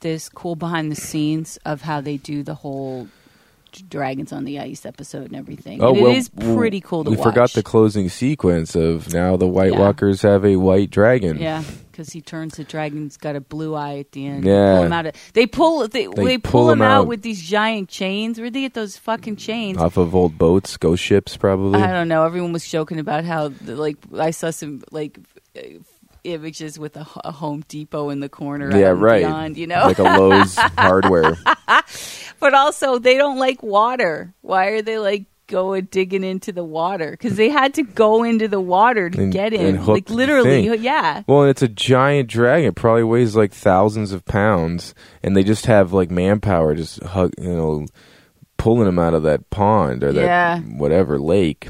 [0.00, 3.08] this cool behind the scenes of how they do the whole
[3.88, 5.82] Dragons on the Ice episode and everything.
[5.82, 7.24] Oh, and it is pretty cool to Oh, we watch.
[7.28, 9.78] forgot the closing sequence of now the White Yeah.
[9.80, 11.38] Walkers have a white dragon.
[11.38, 14.44] Yeah, because he turns the dragon's got a blue eye at the end.
[14.44, 14.74] Yeah.
[14.76, 17.02] pull him out of, they pull they, they, pull, pull him out.
[17.02, 17.06] out.
[17.06, 18.38] with these giant chains.
[18.38, 19.78] Where'd they get those fucking chains?
[19.78, 21.80] Off of old boats, ghost ships, probably.
[21.80, 22.24] I don't know.
[22.24, 25.18] Everyone was joking about how, like, I saw some like
[26.24, 28.76] images with a, a Home Depot in the corner.
[28.76, 29.20] yeah, right.
[29.22, 31.36] Beyond, you know, like a Lowe's hardware.
[32.40, 34.34] but also they don't like water.
[34.40, 37.10] Why are they like going digging into the water?
[37.10, 39.84] Because they had to go into the water to And- get in.
[39.84, 41.22] Like literally, yeah.
[41.26, 42.68] Well, it's a giant dragon.
[42.68, 47.32] It probably weighs like thousands of pounds, and they just have like manpower, just hug,
[47.38, 47.86] you know,
[48.56, 50.60] pulling them out of that pond or that Yeah.
[50.60, 51.68] whatever lake.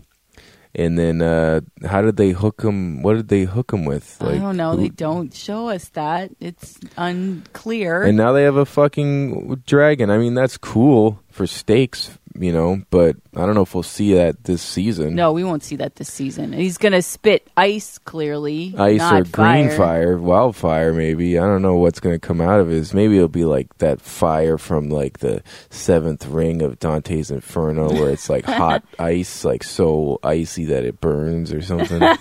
[0.76, 3.02] And then, uh, how did they hook him?
[3.02, 4.18] What did they hook him with?
[4.20, 4.72] I don't know.
[4.72, 6.32] who- They don't show us that.
[6.40, 8.02] It's unclear.
[8.02, 10.10] And now they have a fucking dragon.
[10.10, 14.14] I mean, that's cool for stakes, you know, but I don't know if we'll see
[14.14, 15.14] that this season.
[15.14, 16.52] no, we won't see that this season.
[16.52, 19.76] He's gonna spit ice clearly, Ice not or green fire.
[19.76, 21.38] fire, wildfire, maybe.
[21.38, 22.92] I don't know what's going to come out of it.
[22.92, 28.10] Maybe it'll be like that fire from like the seventh ring of Dante's Inferno, where
[28.10, 32.02] it's like hot ice, like so icy that it burns or something.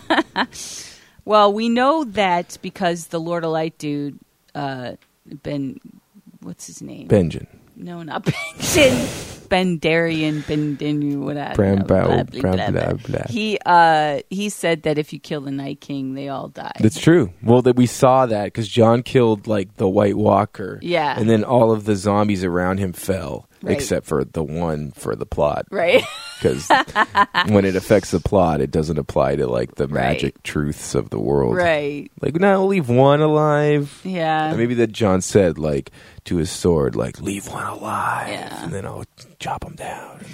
[1.26, 4.20] Well, we know that because the Lord of Light dude,
[4.54, 5.80] uh, Ben,
[6.42, 7.08] what's his name?
[7.08, 7.48] Benjamin.
[7.78, 8.26] No, not
[8.76, 9.08] Ben.
[9.54, 11.54] Ben Darian, Ben Dinu, whatever.
[11.54, 12.72] Bram blah, bow, bram blah, blah.
[12.72, 13.26] blah, blah.
[13.30, 16.72] He uh he said that if you kill the Night King, they all die.
[16.80, 17.32] That's true.
[17.44, 20.80] Well, that we saw that because Jon killed like the White Walker.
[20.82, 21.20] Yeah.
[21.20, 23.78] And then all of the zombies around him fell, Right.
[23.78, 25.66] except for the one for the plot.
[25.72, 26.04] right.
[26.42, 26.68] Because
[27.48, 29.94] when it affects the plot, it doesn't apply to like the Right.
[30.14, 31.56] magic truths of the world.
[31.56, 32.12] right.
[32.22, 34.02] Like, now leave one alive.
[34.04, 34.50] Yeah.
[34.50, 35.92] And maybe that Jon said, like,
[36.26, 38.28] to his sword, like, leave one alive.
[38.28, 38.62] Yeah.
[38.64, 39.06] And then I'll
[39.40, 40.26] chop him down.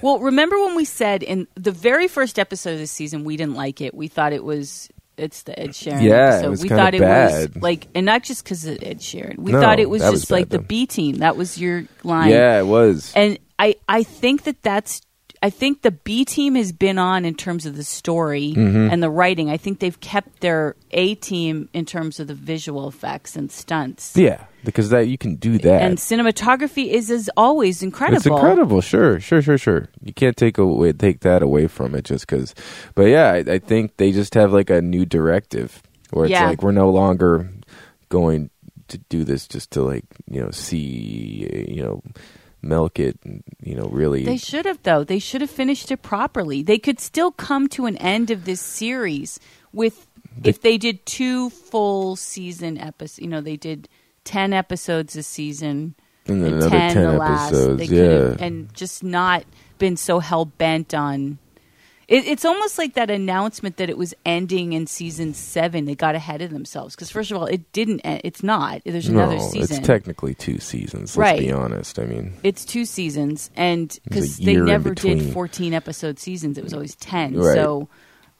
[0.00, 3.56] Well, remember when we said in the very first episode of this season we didn't
[3.56, 3.92] like it.
[3.94, 6.50] We thought it was it's the Ed Sheeran Yeah, it episode.
[6.50, 7.54] was we thought it bad.
[7.54, 9.38] was like, and not just because of Ed Sheeran.
[9.38, 10.64] We No, thought it was that was just like bad, the though.
[10.68, 11.16] B team.
[11.16, 12.30] That was your line.
[12.30, 13.12] Yeah, it was.
[13.16, 15.00] and I I think that that's
[15.42, 18.90] I think the B team has been on in terms of the story Mm-hmm.
[18.92, 19.50] and the writing.
[19.50, 24.16] I think they've kept their A team in terms of the visual effects and stunts.
[24.16, 25.82] yeah, because that you can do that.
[25.82, 28.16] And cinematography is as always incredible.
[28.16, 28.80] It's incredible.
[28.80, 29.88] Sure, sure, sure, sure.
[30.02, 32.54] You can't take away take that away from it just because.
[32.94, 36.48] But yeah, I, I think they just have like a new directive where it's Yeah.
[36.48, 37.48] like we're no longer
[38.08, 38.50] going
[38.88, 42.02] to do this just to like you know see you know
[42.60, 45.04] milk it and, you know really They should have though.
[45.04, 46.62] They should have finished it properly.
[46.62, 49.38] They could still come to an end of this series
[49.72, 50.06] with
[50.44, 53.20] if they did two full season episodes.
[53.20, 53.88] You know, they did
[54.24, 55.94] ten episodes a season
[56.26, 57.48] and another 10, ten, the last.
[57.48, 57.88] episodes.
[57.88, 59.44] They yeah, and just not
[59.78, 61.38] been so hell bent on.
[62.08, 65.84] It, it's almost like that announcement that it was ending in season seven.
[65.84, 68.00] They got ahead of themselves because first of all, it didn't.
[68.00, 68.80] End, it's not.
[68.86, 69.76] There's no, another season.
[69.78, 71.14] it's technically two seasons.
[71.14, 71.38] Let's Right.
[71.38, 71.98] be honest.
[71.98, 76.72] I mean, It's two seasons, and because they never did 14 episode seasons, it was
[76.72, 77.36] always 10.
[77.36, 77.54] Right.
[77.54, 77.88] So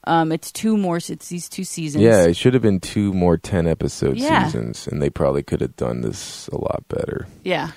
[0.05, 0.97] um, it's two more.
[0.97, 2.03] It's these two seasons.
[2.03, 4.45] yeah, it should have been two more ten episode Yeah.
[4.47, 7.27] seasons, and they probably could have done this a lot better.
[7.45, 7.73] yeah,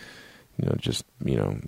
[0.58, 1.60] you know, just you know,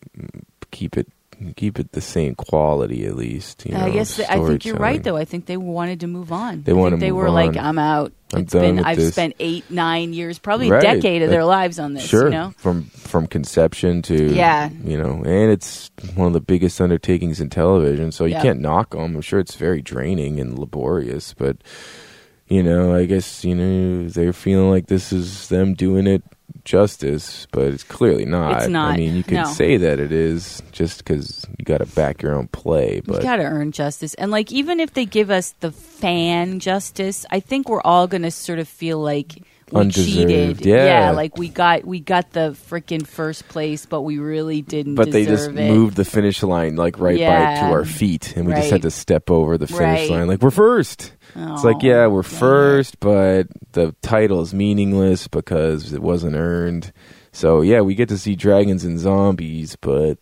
[0.71, 1.07] keep it
[1.51, 3.65] keep it the same quality at least.
[3.65, 5.17] You know, I guess I think you're right though.
[5.17, 6.63] I think they wanted to move on.
[6.63, 7.57] They I they move were like.
[7.57, 8.13] I'm out.
[8.33, 9.11] I'm It's been I've this.
[9.13, 10.83] spent eight, nine years, probably Right.
[10.83, 12.03] a decade of their Uh, lives on this.
[12.03, 14.69] Sure, You know, from from conception to Yeah.
[14.83, 18.41] you know, and it's one of the biggest undertakings in television, so you Yeah.
[18.41, 19.15] can't knock them.
[19.15, 21.57] I'm sure it's very draining and laborious, but
[22.47, 26.23] you know, I guess you know they're feeling like this is them doing it
[26.65, 28.61] justice, but it's clearly not.
[28.61, 28.93] It's not.
[28.93, 29.45] I mean, you can No.
[29.45, 33.21] say that it is just because you got to back your own play, but you
[33.21, 34.13] got to earn justice.
[34.15, 38.23] And like, even if they give us the fan justice, I think we're all going
[38.23, 39.43] to sort of feel like.
[39.73, 40.07] We Undeserved,
[40.59, 41.11] cheated, yeah.
[41.11, 44.93] Like we got we got the freaking first place, but we really didn't.
[44.95, 45.53] but they just it.
[45.55, 47.61] moved the finish line like right by Yeah.
[47.61, 50.09] to our feet and we just had to step over the finish Right.
[50.11, 52.25] line like we're first it's like Oh, yeah we're it.
[52.25, 56.93] first but the title is meaningless because it wasn't earned
[57.31, 60.19] so yeah we get to see dragons and zombies but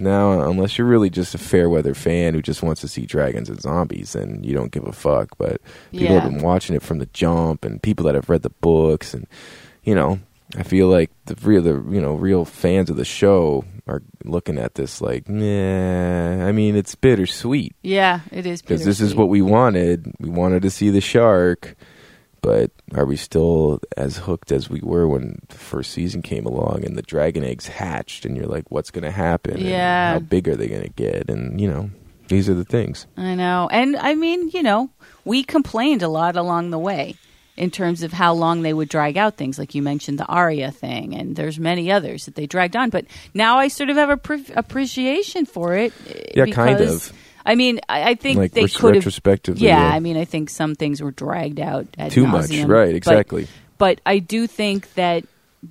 [0.00, 3.48] Now, unless you're really just a fair weather fan who just wants to see dragons
[3.48, 5.36] and zombies, then you don't give a fuck.
[5.38, 5.60] But
[5.92, 6.20] people Yeah.
[6.20, 9.26] have been watching it from the jump, and people that have read the books, and
[9.84, 10.20] you know,
[10.56, 14.58] I feel like the real, the you know, real fans of the show are looking
[14.58, 16.46] at this like, nah.
[16.46, 20.12] I mean, it's bittersweet Yeah, it is because this is what we wanted.
[20.20, 21.74] We wanted to see the shark,
[22.48, 26.82] but are we still as hooked as we were when the first season came along
[26.82, 28.24] and the dragon eggs hatched?
[28.24, 29.54] And you're like, what's going to happen?
[29.58, 30.12] And Yeah.
[30.14, 31.28] how big are they going to get?
[31.28, 31.90] And you know,
[32.28, 33.06] these are the things.
[33.18, 33.68] I know.
[33.70, 34.88] And I mean, you know,
[35.26, 37.16] we complained a lot along the way
[37.58, 39.58] in terms of how long they would drag out things.
[39.58, 42.88] Like you mentioned the Arya thing, and there's many others that they dragged on.
[42.88, 45.92] But now I sort of have a pre- appreciation for it.
[46.08, 47.12] eh, Yeah, kind of.
[47.48, 49.02] I mean, I, I think Like they res- could have.
[49.04, 49.94] retrospectively, Yeah, yeah.
[49.94, 52.94] I mean, I think some things were dragged out Too much, right?
[52.94, 53.48] Exactly.
[53.78, 55.24] But, I do think that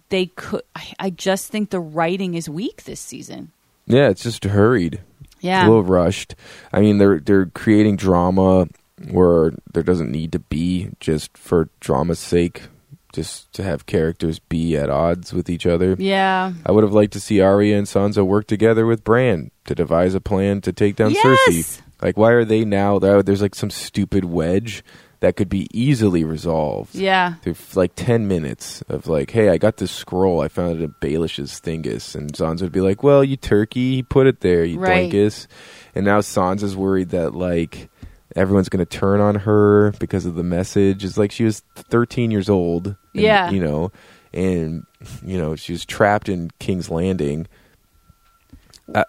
[0.10, 0.64] they could.
[0.76, 3.52] I, I just think the writing is weak this season.
[3.86, 5.02] Yeah, it's just hurried.
[5.40, 5.66] Yeah.
[5.66, 6.34] a little rushed.
[6.74, 8.68] I mean, they're they're creating drama
[9.12, 12.64] where there doesn't need to be just for drama's sake,
[13.14, 15.96] just to have characters be at odds with each other.
[15.98, 16.54] Yeah.
[16.66, 20.14] I would have liked to see Arya and Sansa work together with Bran to devise
[20.14, 21.50] a plan to take down Yes!
[21.50, 21.82] Cersei.
[22.02, 23.00] Like, why are they now?
[23.00, 24.84] There's like some stupid wedge
[25.20, 26.94] that could be easily resolved.
[26.94, 27.36] Yeah.
[27.42, 30.42] Through like ten minutes of like, hey, I got this scroll.
[30.42, 34.04] I found it in Baelish's thingus, and Sansa would be like, "Well, you turkey, he
[34.04, 35.10] put it there, you Right.
[35.10, 35.48] dingus."
[35.96, 37.90] And now Sansa's worried that like
[38.38, 41.04] everyone's going to turn on her because of the message.
[41.04, 42.88] It's like she was 13 years old.
[42.88, 43.50] and, Yeah.
[43.50, 43.92] you know,
[44.34, 44.84] and
[45.26, 47.48] you know she was trapped in King's Landing.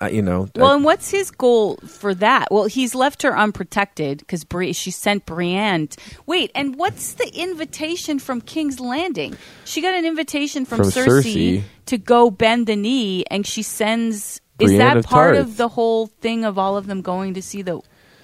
[0.00, 2.48] I, you know, Well, I- and what's his goal for that?
[2.50, 5.88] Well, he's left her unprotected because Bri- she sent Brienne.
[6.26, 9.36] Wait, and what's the invitation from King's Landing?
[9.64, 11.62] She got an invitation from, From Cersei, Cersei.
[11.86, 14.40] to go bend the knee, and she sends.
[14.58, 15.46] is that of part Tarth.
[15.46, 17.80] of the whole thing of all of them going to see the?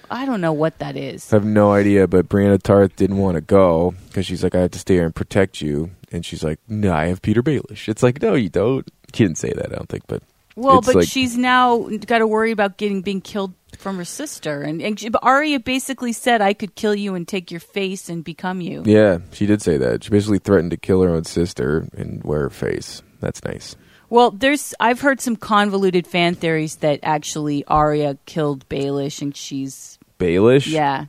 [0.09, 1.31] I don't know what that is.
[1.31, 4.61] I have no idea, but Brienne Tarth didn't want to go because she's like, I
[4.61, 5.91] have to stay here and protect you.
[6.11, 7.87] And she's like, No, I have Peter Baelish.
[7.89, 8.87] It's like, No, you don't.
[9.13, 10.23] She didn't say that, I don't think, but
[10.55, 14.61] Well, but like- she's now got to worry about getting being killed from her sister,
[14.61, 18.23] and, and she, Arya basically said, "I could kill you and take your face and
[18.23, 20.05] become you." yeah, she did say that.
[20.05, 23.01] She basically threatened to kill her own sister and wear her face.
[23.19, 23.75] That's nice.
[24.15, 29.99] Well, there's I've heard some convoluted fan theories that actually Arya killed Baelish and she's
[30.17, 30.67] Baelish?
[30.67, 31.07] yeah.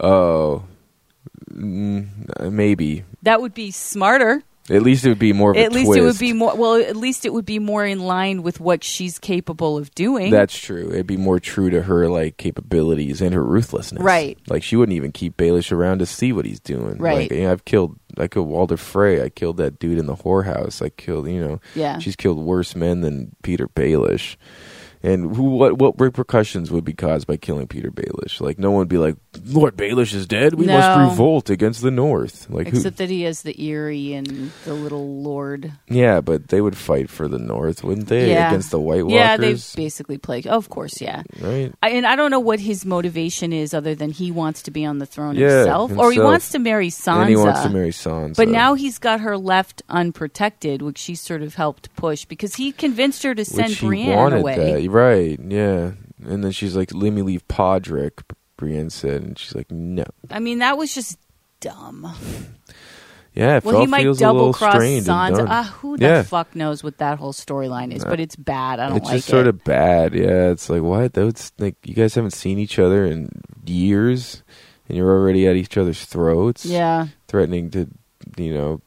[0.00, 0.64] Oh,
[1.52, 3.04] mm, maybe.
[3.22, 4.42] That would be smarter.
[4.70, 6.76] At least it would be more of a At least it would be more well,
[6.76, 10.30] at least it would be more in line with what she's capable of doing.
[10.30, 10.90] That's true.
[10.90, 14.02] It'd be more true to her like capabilities and her ruthlessness.
[14.02, 14.38] Right.
[14.48, 16.98] Like she wouldn't even keep Baelish around to see what he's doing.
[16.98, 17.30] Right.
[17.30, 19.22] Like, you know, I've killed I killed Walder Frey.
[19.22, 20.84] I killed that dude in the whorehouse.
[20.84, 21.98] I killed you know Yeah.
[21.98, 24.36] She's killed worse men than Peter Baelish.
[25.02, 28.40] And who what what repercussions would be caused by killing Peter Baelish?
[28.40, 30.54] Like no one would be like, Lord Baelish is dead.
[30.54, 32.50] We must revolt against the North.
[32.50, 32.76] Like who?
[32.76, 35.72] Except that he has the Eyrie and the little lord.
[35.88, 38.30] Yeah, but they would fight for the North, wouldn't they?
[38.30, 38.48] Yeah.
[38.48, 39.14] Against the White Walkers.
[39.14, 40.42] Yeah, they basically play.
[40.46, 41.22] Oh, of course, yeah.
[41.40, 41.72] right.
[41.82, 44.84] I, and I don't know what his motivation is, other than he wants to be
[44.84, 46.24] on the throne Yeah, himself, or he himself.
[46.24, 47.20] wants to marry Sansa.
[47.20, 48.36] And he wants to marry Sansa.
[48.36, 52.72] But now he's got her left unprotected, which she sort of helped push because he
[52.72, 54.56] convinced her to send Which he Brienne wanted away.
[54.56, 54.87] that.
[54.88, 55.92] Right, yeah.
[56.24, 58.22] And then she's like, let me leave Podrick,
[58.56, 59.22] Brienne said.
[59.22, 60.04] And she's like, no.
[60.30, 61.18] I mean, that was just
[61.60, 62.12] dumb.
[63.34, 65.46] Yeah, it Well, he might double cross Sansa.
[65.48, 66.22] Ah, who the Yeah.
[66.22, 68.02] fuck knows what that whole storyline is?
[68.04, 68.80] Uh, But it's bad.
[68.80, 70.12] I don't it's like just sort of bad.
[70.12, 71.12] Yeah, it's like, what?
[71.12, 73.28] That's like, you guys haven't seen each other in
[73.64, 74.42] years,
[74.88, 76.64] and you're already at each other's throats.
[76.64, 77.08] yeah.
[77.28, 77.86] Threatening to,
[78.36, 78.80] you know,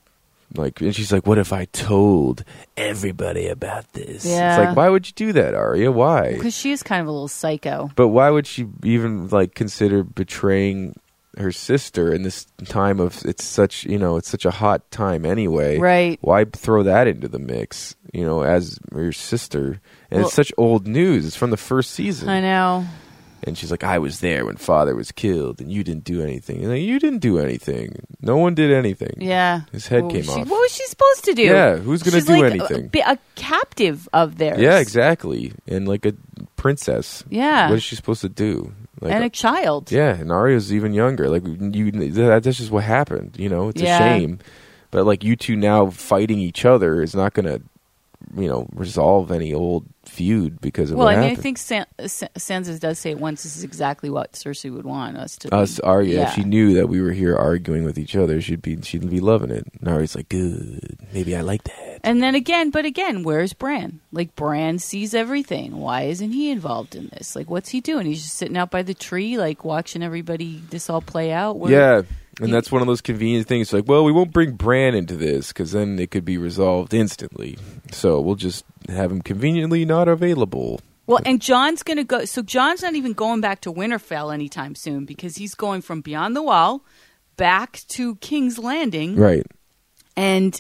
[0.56, 2.43] like, and she's like, what if I told
[2.78, 4.26] everybody about this?
[4.26, 4.56] Yeah.
[4.58, 5.91] It's like, why would you do that, Arya?
[5.91, 6.34] Why?
[6.34, 7.89] Because she's kind of a little psycho.
[7.95, 10.95] But why would she even like consider betraying
[11.38, 15.26] her sister in this time of it's such you know it's such a hot time
[15.26, 15.78] anyway?
[15.78, 16.20] Right.
[16.22, 17.95] Why throw that into the mix?
[18.14, 19.80] You know, as your sister,
[20.10, 21.26] and Well- it's such old news.
[21.26, 22.86] It's from the first season, I know.
[23.44, 26.58] And she's like, "I was there when father was killed, and you didn't do anything."
[26.62, 27.96] And like, you didn't do anything.
[28.22, 29.16] No one did anything.
[29.20, 29.62] Yeah.
[29.72, 30.48] His head came she- off.
[30.48, 31.44] What was she supposed to do?
[31.44, 32.88] Yeah, who's gonna She's do like a- anything?
[32.88, 34.60] be a captive of theirs.
[34.60, 35.54] Yeah, exactly.
[35.68, 36.14] And like a
[36.56, 37.24] princess.
[37.30, 37.70] Yeah.
[37.70, 38.74] What is she supposed to do?
[39.00, 39.92] Like, and a child.
[39.92, 41.28] Yeah, and Arya's even younger.
[41.28, 43.36] Like you, that, that's just what happened.
[43.39, 43.98] You know, it's Yeah.
[43.98, 44.39] a shame.
[44.92, 47.62] But like you two now fighting each other is not going to,
[48.36, 52.28] you know, resolve any old feud because of Well, I mean, I think San- Sa-
[52.38, 53.44] Sansa does say it once.
[53.44, 55.54] This is exactly what Cersei would want us to.
[55.56, 56.28] Us, Arya, Yeah.
[56.30, 59.20] if she knew that we were here arguing with each other, she'd be she'd be
[59.20, 59.68] loving it.
[59.80, 60.98] And Arya's like, good.
[61.14, 62.00] Maybe I like that.
[62.04, 64.00] And then again, but again, where's Bran?
[64.12, 65.78] Like Bran sees everything.
[65.78, 67.36] Why isn't he involved in this?
[67.36, 68.06] Like, what's he doing?
[68.08, 71.58] He's just sitting out by the tree, like watching everybody this all play out.
[71.60, 72.02] Where- yeah.
[72.40, 73.74] And that's one of those convenient things.
[73.74, 77.58] Like, well, we won't bring Bran into this because then it could be resolved instantly.
[77.92, 80.80] So we'll just have him conveniently not available.
[81.08, 82.26] Well, and Jon's going to go.
[82.26, 86.36] So John's not even going back to Winterfell anytime soon because he's going from beyond
[86.36, 86.86] the wall
[87.36, 89.18] back to King's Landing.
[89.18, 89.46] Right.
[90.16, 90.60] And,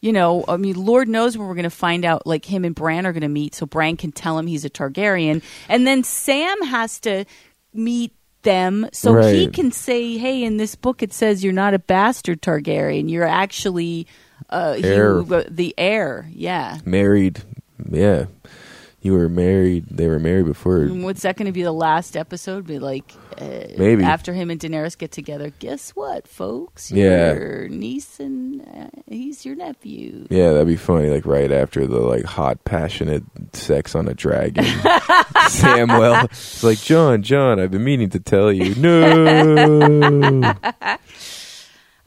[0.00, 2.74] you know, I mean, Lord knows when we're going to find out, like, him and
[2.74, 5.42] Bran are going to meet so Bran can tell him he's a Targaryen.
[5.68, 7.24] And then Sam has to
[7.72, 8.12] meet
[8.42, 12.42] them so he can say, hey, in this book it says you're not a bastard
[12.42, 13.10] Targaryen.
[13.10, 14.06] You're actually
[14.50, 15.20] uh, Heir.
[15.20, 16.28] you- uh, the heir.
[16.32, 16.78] Yeah.
[16.84, 17.42] Married.
[17.90, 18.26] Yeah.
[19.02, 19.86] You were married.
[19.90, 20.82] They were married before.
[20.82, 22.68] And what's that going to be the last episode?
[22.68, 24.04] Be like, uh, Maybe.
[24.04, 25.50] after him and Daenerys get together.
[25.58, 26.92] Guess what, folks?
[26.92, 27.32] Yeah.
[27.32, 30.28] Your niece and uh, he's your nephew.
[30.30, 31.10] Yeah, that'd be funny.
[31.10, 34.64] Like right after the like hot, passionate sex on a dragon,
[35.48, 36.26] Samuel.
[36.26, 37.58] It's like Jon, Jon.
[37.58, 38.72] I've been meaning to tell you.
[38.76, 40.54] No.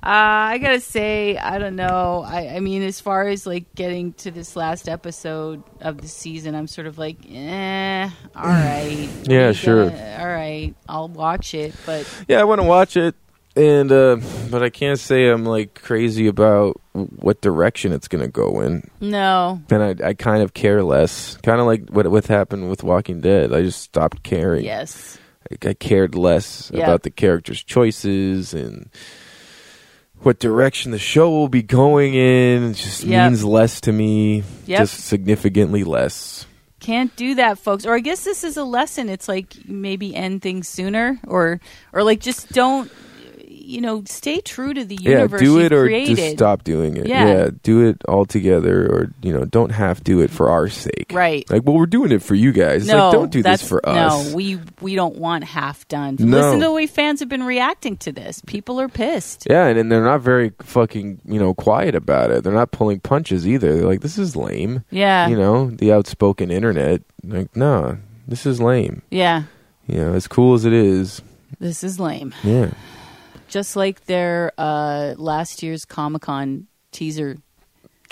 [0.06, 2.24] Uh, I gotta say, I don't know.
[2.28, 6.54] I, I mean, as far as like getting to this last episode of the season,
[6.54, 9.10] I'm sort of like, eh, all right.
[9.24, 9.90] Yeah, sure.
[9.90, 13.16] gonna- all right, I'll watch it, but yeah, I want to watch it,
[13.56, 14.18] and uh,
[14.52, 18.88] but I can't say I'm like crazy about what direction it's gonna go in.
[19.02, 19.60] no.
[19.72, 21.38] And I, I kind of care less.
[21.38, 23.52] Kind of like what what happened with Walking Dead.
[23.54, 24.66] I just stopped caring.
[24.66, 25.18] Yes.
[25.52, 26.84] I, I cared less Yeah.
[26.84, 28.90] about the characters' choices and
[30.22, 32.64] what direction the show will be going in.
[32.72, 33.32] It just Yep.
[33.32, 34.44] means less to me.
[34.66, 34.80] Yep.
[34.80, 36.46] Just significantly less.
[36.80, 37.86] Can't do that, folks.
[37.86, 39.10] Or I guess this is a lesson.
[39.10, 41.60] It's like maybe end things sooner, or
[41.94, 42.92] or like just don't,
[43.66, 46.16] you know, stay true to the universe yeah, do it or created.
[46.16, 47.08] just stop doing it.
[47.08, 47.50] Yeah.
[47.64, 51.08] do it altogether, or you know, don't half do it for our sake.
[51.12, 51.50] Right.
[51.50, 52.88] Like, well, we're doing it for you guys.
[52.88, 54.30] No, like, don't do this for us.
[54.30, 56.18] No, we we don't want half done.
[56.20, 56.38] No.
[56.38, 58.42] Listen to the way fans have been reacting to this.
[58.46, 59.48] People are pissed.
[59.50, 62.44] Yeah, and, and they're not very fucking, you know, quiet about it.
[62.44, 63.76] They're not pulling punches either.
[63.76, 64.84] They're like, this is lame.
[64.92, 67.02] Yeah, You know, the outspoken internet.
[67.24, 67.98] Like, no,
[68.28, 69.02] this is lame.
[69.10, 69.44] yeah.
[69.88, 71.22] You know, as cool as it is.
[71.60, 72.34] This is lame.
[72.44, 72.72] Yeah.
[73.56, 77.38] Just like their uh, last year's Comic Con teaser.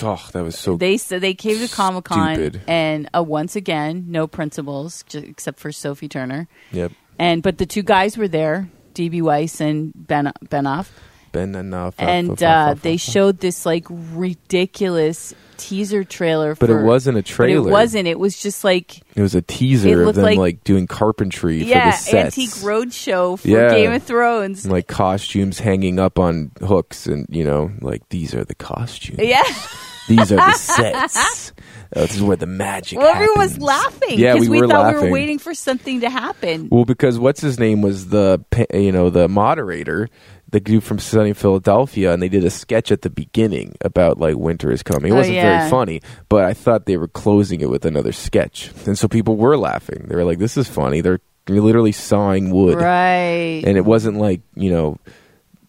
[0.02, 0.78] Oh, that was so.
[0.78, 5.74] They said they came to Comic Con and uh, once again, no principals except for
[5.74, 6.48] Sophie Turner.
[6.72, 6.94] yep.
[7.20, 10.88] And but the two guys were there, DB Weiss and Ben Benioff,
[11.34, 11.96] Ben enough.
[11.98, 16.56] and uh, they showed this like ridiculous teaser trailer.
[16.56, 17.68] But for, it wasn't a trailer.
[17.70, 18.08] it wasn't.
[18.08, 21.92] It was just like It was a teaser of them like- like, doing carpentry yeah,
[21.92, 22.38] for the sets.
[22.38, 23.70] antique roadshow for Yeah.
[23.70, 24.66] Game of Thrones.
[24.66, 29.20] And, like costumes hanging up on hooks, and you know, like these are the costumes.
[29.22, 29.44] yeah,
[30.08, 31.54] These are the sets.
[31.96, 32.98] Oh, this is where the magic.
[32.98, 33.64] well, everyone was happens.
[33.64, 36.68] laughing Yeah, because we were thought we were waiting for something to happen.
[36.72, 40.10] Well, because what's his name was the pa- you know the moderator,
[40.50, 44.36] the dude from Sunny Philadelphia, and they did a sketch at the beginning about like
[44.38, 45.12] winter is coming.
[45.12, 45.60] It Oh, wasn't yeah.
[45.60, 49.38] very funny, but I thought they were closing it with another sketch, and so people
[49.38, 50.08] were laughing.
[50.10, 53.62] They were like, "This is funny." They're literally sawing wood, Right.
[53.68, 54.98] and it wasn't like you know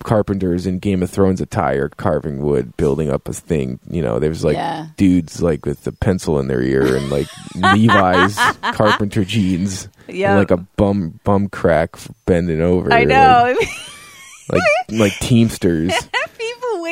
[0.05, 3.81] carpenters in Game of Thrones attire carving wood, building up a thing.
[3.91, 4.87] You know, there's like Yeah.
[4.97, 7.27] dudes like with a pencil in their ear and like
[7.57, 8.37] Levi's
[8.73, 9.89] carpenter jeans.
[10.07, 10.37] Yeah.
[10.37, 11.97] like a bum bum crack
[12.27, 12.93] bending over.
[12.93, 13.57] I know.
[13.59, 13.69] Like
[14.51, 14.63] like,
[15.01, 15.93] like Teamsters.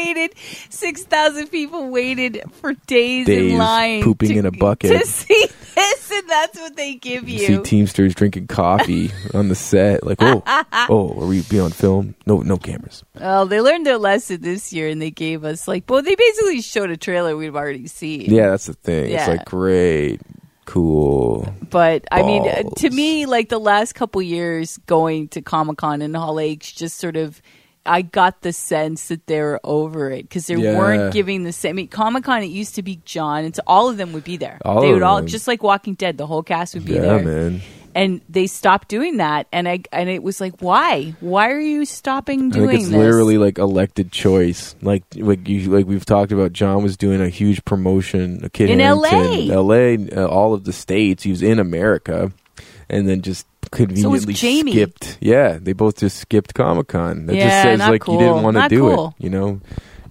[0.05, 0.35] waited.
[0.71, 5.01] Six thousand people waited for days, Days in line, pooping to, in a bucket.
[5.01, 7.59] to see this, and that's what they give You see.
[7.63, 10.05] Teamsters drinking coffee on the set.
[10.05, 10.43] Like, oh,
[10.89, 12.15] oh, are we be on film?
[12.27, 13.05] No, no cameras.
[13.19, 16.61] well, they learned their lesson this year, and they gave us like, well, they basically
[16.61, 18.31] showed a trailer we've already seen.
[18.31, 19.13] Yeah, that's the thing.
[19.13, 20.21] It's like great,
[20.67, 21.53] cool.
[21.71, 26.03] But I mean, uh, to me, like the last couple years going to Comic Con
[26.03, 27.41] in Hall H, just sort of,
[27.85, 30.79] I got the sense that they were over it because they Yeah.
[30.79, 31.71] weren't giving the same.
[31.71, 34.25] I mean, Comic Con, it used to be Jon, and so all of them would
[34.25, 34.59] be there.
[34.65, 35.27] All they would all them.
[35.27, 37.25] just like Walking Dead, the whole cast would be Yeah, there.
[37.25, 37.63] man.
[37.95, 41.15] And they stopped doing that, and I and it was like, why?
[41.21, 42.97] Why are you stopping I doing think it's this?
[42.99, 44.75] literally like elected choice.
[44.81, 46.55] Like like you like we've talked about.
[46.55, 48.41] Jon was doing a huge promotion.
[48.45, 49.49] A kid In LA.
[49.53, 49.99] L.A.
[50.11, 51.23] Uh, all of the states.
[51.25, 52.33] He was in America,
[52.93, 54.71] and then just conveniently Jaime.
[54.73, 55.19] skipped.
[55.21, 57.27] Yeah, they both just skipped Comic Con.
[57.27, 59.15] That Yeah, just says like you didn't want to do cool.
[59.19, 59.25] it.
[59.25, 59.61] You know,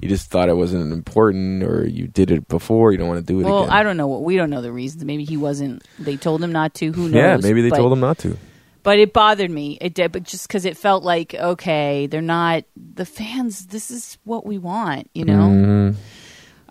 [0.02, 2.92] you just thought it wasn't important, or you did it before.
[2.92, 3.74] You don't want to do it Well, again.
[3.74, 4.08] I don't know.
[4.08, 5.06] what We don't know the reasons.
[5.06, 5.84] Maybe he wasn't.
[6.00, 6.92] They told him not to.
[6.92, 7.14] Who knows?
[7.14, 8.36] yeah, maybe they But- told him not to.
[8.84, 9.78] but it bothered me.
[9.80, 13.68] It did, but just because it felt like okay, they're not the fans.
[13.68, 15.48] This is what we want, you know.
[15.50, 15.96] Mhm.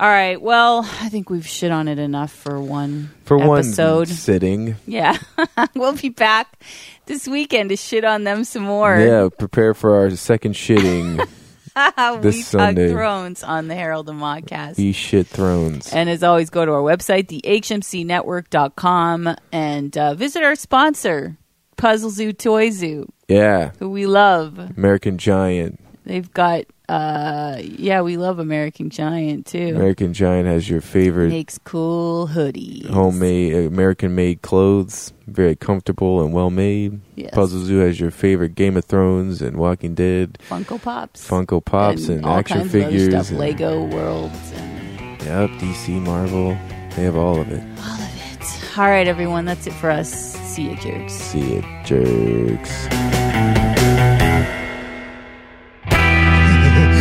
[0.01, 0.41] All right.
[0.41, 3.99] Well, I think we've shit on it enough for one For episode.
[3.99, 4.77] one sitting.
[4.87, 5.19] Yeah.
[5.75, 6.59] we'll be back
[7.05, 8.99] this weekend to shit on them some more.
[8.99, 11.19] Yeah, prepare for our second shitting.
[11.77, 12.91] we this talk Sunday.
[12.91, 14.77] thrones on the Herald and Modcast.
[14.77, 15.93] Be shit thrones.
[15.93, 21.37] And as always, go to our website, thehmcnetwork.com, and uh, visit our sponsor,
[21.77, 24.59] Puzzle Zoo Toy Zoo, Yeah, who we love.
[24.79, 25.79] American Giant.
[26.05, 29.68] They've got, uh, yeah, we love American Giant too.
[29.76, 32.86] American Giant has your favorite Makes cool hoodies.
[32.91, 37.01] homemade American made clothes, very comfortable and well made.
[37.14, 37.30] Yes.
[37.32, 41.28] Puzzle Zoo has your favorite Game of Thrones and Walking Dead, Funko Pops.
[41.28, 43.09] Funko Pops and, all action figures.
[43.11, 46.57] Stuff, and- Lego Worlds, and Yep, DC, Marvel,
[46.97, 47.62] they have all of it.
[47.78, 48.78] all of it.
[48.78, 50.11] All right, everyone, that's it for us.
[50.55, 51.12] See you, jerks.
[51.12, 53.20] See it, jerks.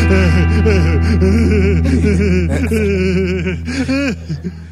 [4.50, 4.69] Ha